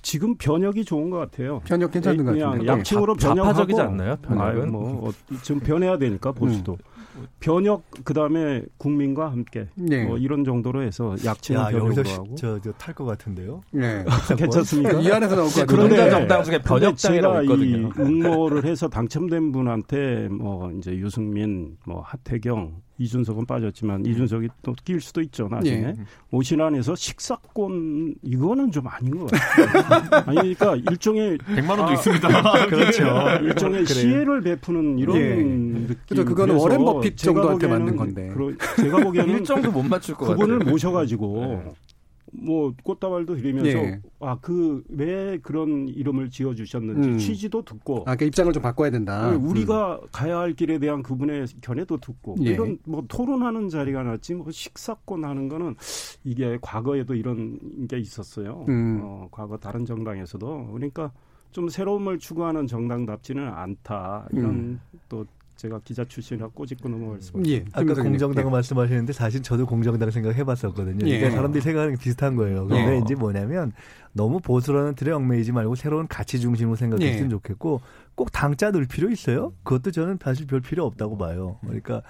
[0.02, 1.62] 지금 변혁이 좋은 것 같아요.
[1.66, 2.66] 변혁 괜찮은 것 같아요.
[2.66, 4.16] 약칭으로 변혁하고 좌파적이지 않나요?
[4.18, 5.12] 변혁은 뭐 어,
[5.44, 6.74] 지금 변해야 되니까 보수도.
[6.74, 6.95] 음.
[7.40, 10.06] 변혁 그다음에 국민과 함께 네.
[10.06, 13.62] 뭐 이런 정도로 해서 약칭을 변혁으로 하고 저저 탈 것 같은데요.
[13.72, 14.04] 네.
[14.38, 15.00] 괜찮습니까?
[15.00, 15.66] 이 안에서 나올 것 같아요.
[15.66, 17.90] 그런데 정당 중에 변혁당이라고 있거든요.
[18.00, 25.48] 응모를 해서 당첨된 분한테 뭐 이제 유승민, 뭐 하태경 이준석은 빠졌지만 이준석이 또낄 수도 있죠
[25.50, 25.96] 나중에 예.
[26.32, 30.24] 오신안에서 식사권 이거는 좀 아닌 것 같아요.
[30.28, 32.28] 아니 그러니까 일종의 100만 원도 아, 있습니다.
[32.68, 33.44] 그렇죠.
[33.44, 35.36] 일종의 시혜를 베푸는 이런 예.
[35.36, 35.96] 느낌.
[36.08, 36.26] 그렇죠.
[36.26, 38.32] 그거는 워렌 버핏 정도한테 맞는 건데.
[38.78, 40.72] 제가 보기에는 일정도 못 맞출 것 그분을 같아요.
[40.72, 41.74] 모셔가지고 네.
[42.42, 44.02] 뭐 꽃다발도 드리면서 네.
[44.20, 47.18] 아그 왜 그런 이름을 지어 주셨는지 음.
[47.18, 49.32] 취지도 듣고 아그 입장을 좀 바꿔야 된다.
[49.32, 50.08] 네, 우리가 음.
[50.12, 52.52] 가야 할 길에 대한 그분의 견해도 듣고 예.
[52.52, 55.76] 이런 뭐 토론하는 자리가 났지 뭐 식사권 하는 거는
[56.24, 58.66] 이게 과거에도 이런 게 있었어요.
[58.68, 59.00] 음.
[59.04, 61.12] 어, 과거 다른 정당에서도 그러니까
[61.52, 64.82] 좀 새로움을 추구하는 정당답지는 않다 이런 음.
[65.08, 65.26] 또
[65.56, 67.52] 제가 기자 출신이라 꼬집고 넘어갈 수밖에.
[67.52, 67.66] 예.
[67.72, 68.50] 아까 공정당 예.
[68.50, 71.08] 말씀하시는데 사실 저도 공정당 생각해봤었거든요.
[71.08, 71.18] 예.
[71.18, 72.68] 그러니까 사람들이 생각하는 게 비슷한 거예요.
[72.68, 73.02] 근데 예.
[73.04, 73.72] 이제 뭐냐면
[74.12, 77.30] 너무 보수라는 틀에 얽매이지 말고 새로운 가치 중심으로 생각했으면 예.
[77.30, 77.82] 좋겠고
[78.16, 79.54] 꼭 당짜 넣을 필요 있어요?
[79.64, 81.58] 그것도 저는 사실 별 필요 없다고 봐요.
[81.62, 82.02] 그러니까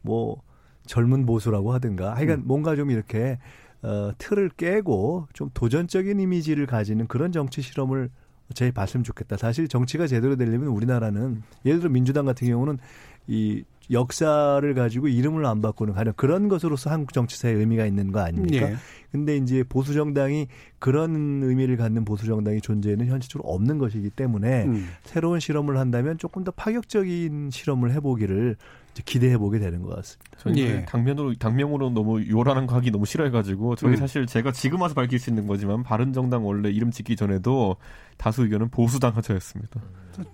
[0.00, 0.42] 뭐
[0.86, 2.42] 젊은 보수라고 하든가 하여간 음.
[2.46, 3.38] 뭔가 좀 이렇게
[3.82, 8.10] 어, 틀을 깨고 좀 도전적인 이미지를 가지는 그런 정치 실험을
[8.52, 9.36] 제 봤으면 좋겠다.
[9.36, 12.78] 사실 정치가 제대로 되려면 우리나라는 예를 들어 민주당 같은 경우는
[13.26, 18.70] 이 역사를 가지고 이름을 안 바꾸는 가령 그런 것으로서 한국 정치사에 의미가 있는 거 아닙니까?
[18.70, 18.76] 예.
[19.12, 24.88] 근데 이제 보수 정당이 그런 의미를 갖는 보수 정당이 존재는 현실적으로 없는 것이기 때문에 음.
[25.04, 28.56] 새로운 실험을 한다면 조금 더 파격적인 실험을 해보기를
[29.02, 30.30] 기대해 보게 되는 것 같습니다.
[30.38, 30.84] 저희 예.
[30.84, 33.96] 당면으로 당명으로 너무 요란한 거 하기 너무 싫어해가지고 저희 음.
[33.96, 37.76] 사실 제가 지금 와서 밝힐 수 있는 거지만 바른정당 원래 이름 짓기 전에도
[38.16, 39.80] 다수 의견은 보수당 하자였습니다.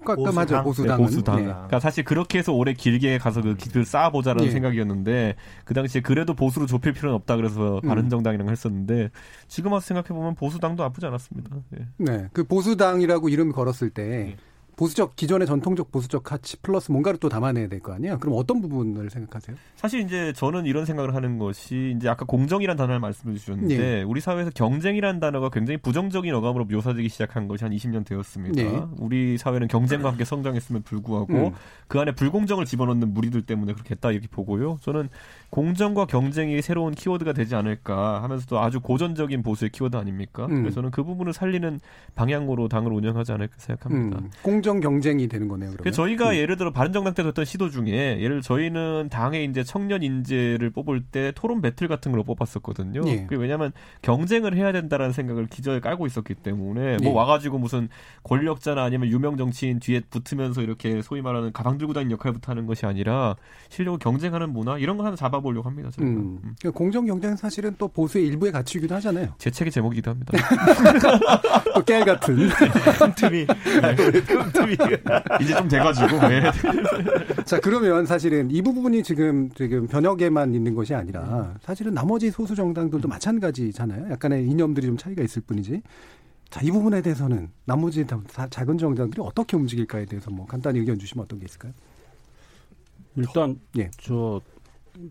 [0.05, 0.99] 깔끔하죠 보수당.
[0.99, 1.37] 네, 보수당.
[1.37, 1.43] 네.
[1.45, 4.51] 그러니까 사실 그렇게 해서 올해 길게 가서 그 길을 쌓아보자라는 예.
[4.51, 7.89] 생각이었는데 그 당시에 그래도 보수로 좁힐 필요는 없다 그래서 음.
[7.89, 9.11] 바른정당이랑 했었는데
[9.49, 11.57] 지금 와서 생각해 보면 보수당도 나쁘지 않았습니다.
[11.79, 11.87] 예.
[11.97, 14.37] 네, 그 보수당이라고 이름 걸었을 때.
[14.81, 14.85] 예.
[14.85, 18.19] 보수적 기존의 전통적 보수적 가치 플러스 뭔가를 또 담아내야 될 거 아니에요?
[18.19, 19.57] 그럼 어떤 부분을 생각하세요?
[19.77, 24.03] 사실 이제 저는 이런 생각을 하는 것이 이제 아까 공정이라는 단어를 말씀해 주셨는데 네.
[24.03, 28.63] 우리 사회에서 경쟁이라는 단어가 굉장히 부정적인 어감으로 묘사되기 시작한 것이 한 20년 되었습니다.
[28.63, 28.83] 네.
[28.99, 31.53] 우리 사회는 경쟁과 함께 성장했음에 불구하고 음.
[31.89, 34.79] 그 안에 불공정을 집어넣는 무리들 때문에 그렇게 했다 이렇게 보고요.
[34.81, 35.09] 저는
[35.51, 40.47] 공정과 경쟁이 새로운 키워드가 되지 않을까 하면서도 아주 고전적인 보수의 키워드 아닙니까?
[40.47, 40.63] 음.
[40.63, 41.81] 그래서 저는 그 부분을 살리는
[42.15, 44.19] 방향으로 당을 운영하지 않을까 생각합니다.
[44.21, 44.31] 음.
[44.43, 45.73] 공정 경쟁이 되는 거네요.
[45.73, 45.93] 그러면.
[45.93, 46.35] 저희가 음.
[46.37, 51.33] 예를 들어 바른정당 때도 했던 시도 중에 예를 저희는 당의 이제 청년 인재를 뽑을 때
[51.35, 53.03] 토론 배틀 같은 걸 뽑았었거든요.
[53.07, 53.23] 예.
[53.23, 57.17] 그게 왜냐하면 경쟁을 해야 된다라는 생각을 기저에 깔고 있었기 때문에 뭐 예.
[57.17, 57.89] 와가지고 무슨
[58.23, 62.87] 권력자나 아니면 유명 정치인 뒤에 붙으면서 이렇게 소위 말하는 가방 들고 다니는 역할부터 하는 것이
[62.87, 63.35] 아니라
[63.69, 65.91] 실력을 경쟁하는 문화 이런 걸 하나 잡아 잡아보려고 합니다.
[65.91, 66.13] 저희가.
[66.13, 66.41] 음.
[66.45, 66.55] 음.
[66.61, 69.35] 그러니까 공정 경쟁 사실은 또 보수의 일부의 가치이기도 하잖아요.
[69.39, 70.33] 제 책의 제목이기도 합니다.
[71.75, 72.37] 또 깨알 같은
[72.99, 73.47] 틈틈이
[74.27, 74.75] 틈 틈이
[75.43, 76.29] 이제 좀 돼가지고.
[76.29, 76.43] 네.
[77.45, 83.09] 자 그러면 사실은 이 부분이 지금 지금 변혁에만 있는 것이 아니라 사실은 나머지 소수 정당들도
[83.09, 84.11] 마찬가지잖아요.
[84.11, 85.83] 약간의 이념들이 좀 차이가 있을 뿐이지.
[86.51, 88.05] 자, 이 부분에 대해서는 나머지
[88.51, 91.73] 작은 정당들이 어떻게 움직일까에 대해서 뭐 간단히 의견 주시면 어떤 게 있을까요?
[93.17, 93.89] 일단 예.
[93.99, 94.41] 저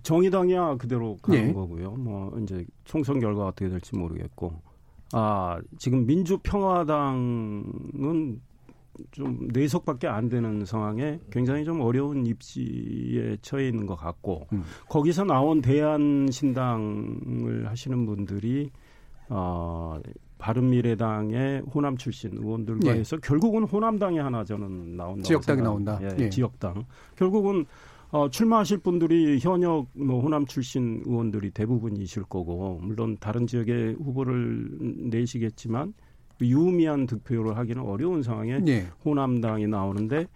[0.03, 1.53] 정의당이야 그대로 가는 네.
[1.53, 1.91] 거고요.
[1.91, 4.61] 뭐 이제 총선 결과 어떻게 될지 모르겠고
[5.13, 8.41] 아 지금 민주평화당은
[9.11, 14.63] 좀 내석밖에 안 되는 상황에 굉장히 좀 어려운 입지에 처해 있는 것 같고 음.
[14.87, 18.71] 거기서 나온 대한신당을 하시는 분들이
[19.29, 19.99] 어
[20.39, 22.99] 바른미래당의 호남 출신 의원들과 예.
[22.99, 25.23] 해서 결국은 호남당이 하나 저는 나온다.
[25.23, 25.99] 지역당이 나온다.
[26.01, 26.29] 예, 예.
[26.29, 26.85] 지역당.
[27.15, 27.65] 결국은
[28.11, 34.67] 어, 출마하실 분들이 현역 뭐 호남 출신 의원들이 대부분이실 거고 물론 다른 지역의 후보를
[35.11, 35.93] 내시겠지만
[36.47, 38.87] 유의미한 득표를 하기는 어려운 상황에 네.
[39.05, 40.27] 호남당이 나오는데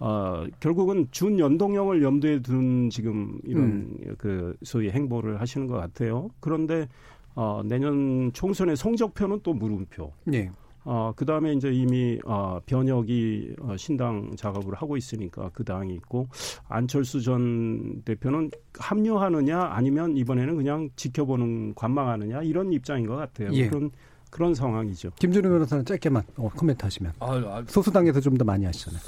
[0.00, 4.14] 어, 결국은 준연동형을 염두에 둔 지금 이런 음.
[4.18, 6.28] 그 소위 행보를 하시는 것 같아요.
[6.40, 6.88] 그런데
[7.34, 10.12] 어, 내년 총선의 성적표는 또 물음표.
[10.24, 10.50] 네.
[10.84, 16.28] 어, 그 다음에 이제 이미, 어, 변혁이 어, 신당 작업을 하고 있으니까 그 당이 있고,
[16.68, 23.48] 안철수 전 대표는 합류하느냐 아니면 이번에는 그냥 지켜보는, 관망하느냐 이런 입장인 것 같아요.
[23.54, 23.68] 예.
[23.68, 23.90] 그런,
[24.34, 25.10] 그런 상황이죠.
[25.20, 27.12] 김준우 변호사는 짧게만 어, 코멘트 하시면.
[27.20, 29.00] 아, 아, 소수당에서 좀 더 많이 하시잖아요.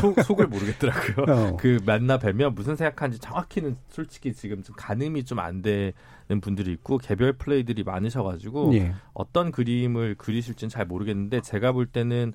[0.00, 1.26] 속, 속을 모르겠더라고요.
[1.30, 1.56] 어.
[1.56, 5.92] 그 만나 뵈면 무슨 생각하는지 정확히는 솔직히 지금 좀 가늠이 좀안 돼.
[6.40, 8.94] 분들이 있고 개별 플레이들이 많으셔가지고 예.
[9.12, 12.32] 어떤 그림을 그리실지는 잘 모르겠는데 제가 볼 때는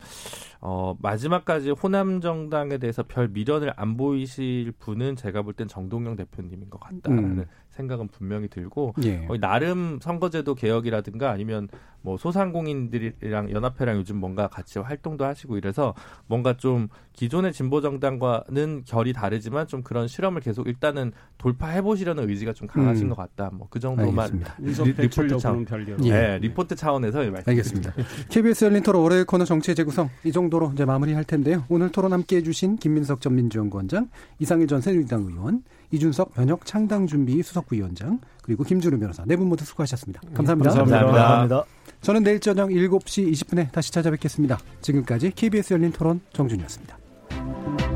[0.62, 6.70] 어, 마지막까지 호남 정당에 대해서 별 미련을 안 보이실 분은 제가 볼 땐 정동영 대표님인
[6.70, 7.46] 것 같다라는 음.
[7.78, 9.26] 생각은 분명히 들고 예.
[9.30, 11.70] 어, 나름 선거제도 개혁이라든가 아니면
[12.02, 15.94] 뭐 소상공인들이랑 연합회랑 요즘 뭔가 같이 활동도 하시고 이래서
[16.28, 22.54] 뭔가 좀 기존의 진보 정당과는 결이 다르지만 좀 그런 실험을 계속 일단은 돌파해 보시려는 의지가
[22.54, 23.10] 좀 강하신 음.
[23.10, 23.50] 것 같다.
[23.54, 25.66] 뭐 그 정도만 리, 리포트 차원
[26.04, 26.10] 예.
[26.12, 27.94] 네, 리포트 차원에서 알겠습니다.
[28.30, 31.64] KBS 열린 토론 월요일 코너 정치의 재구성 이 정도로 이제 마무리할 텐데요.
[31.70, 34.10] 오늘 토론 함께해 주신 김민석 전 민주연구원장,
[34.40, 40.22] 이상일 전 새누리당 의원, 이준석 변혁 창당준비 수석부위원장 그리고 김준우 변호사 네 분 모두 수고하셨습니다.
[40.34, 40.70] 감사합니다.
[40.72, 41.06] 감사합니다.
[41.06, 41.64] 감사합니다.
[42.02, 44.58] 저는 내일 저녁 7시 20분에 다시 찾아뵙겠습니다.
[44.82, 47.87] 지금까지 KBS 열린 토론 정준희였습니다.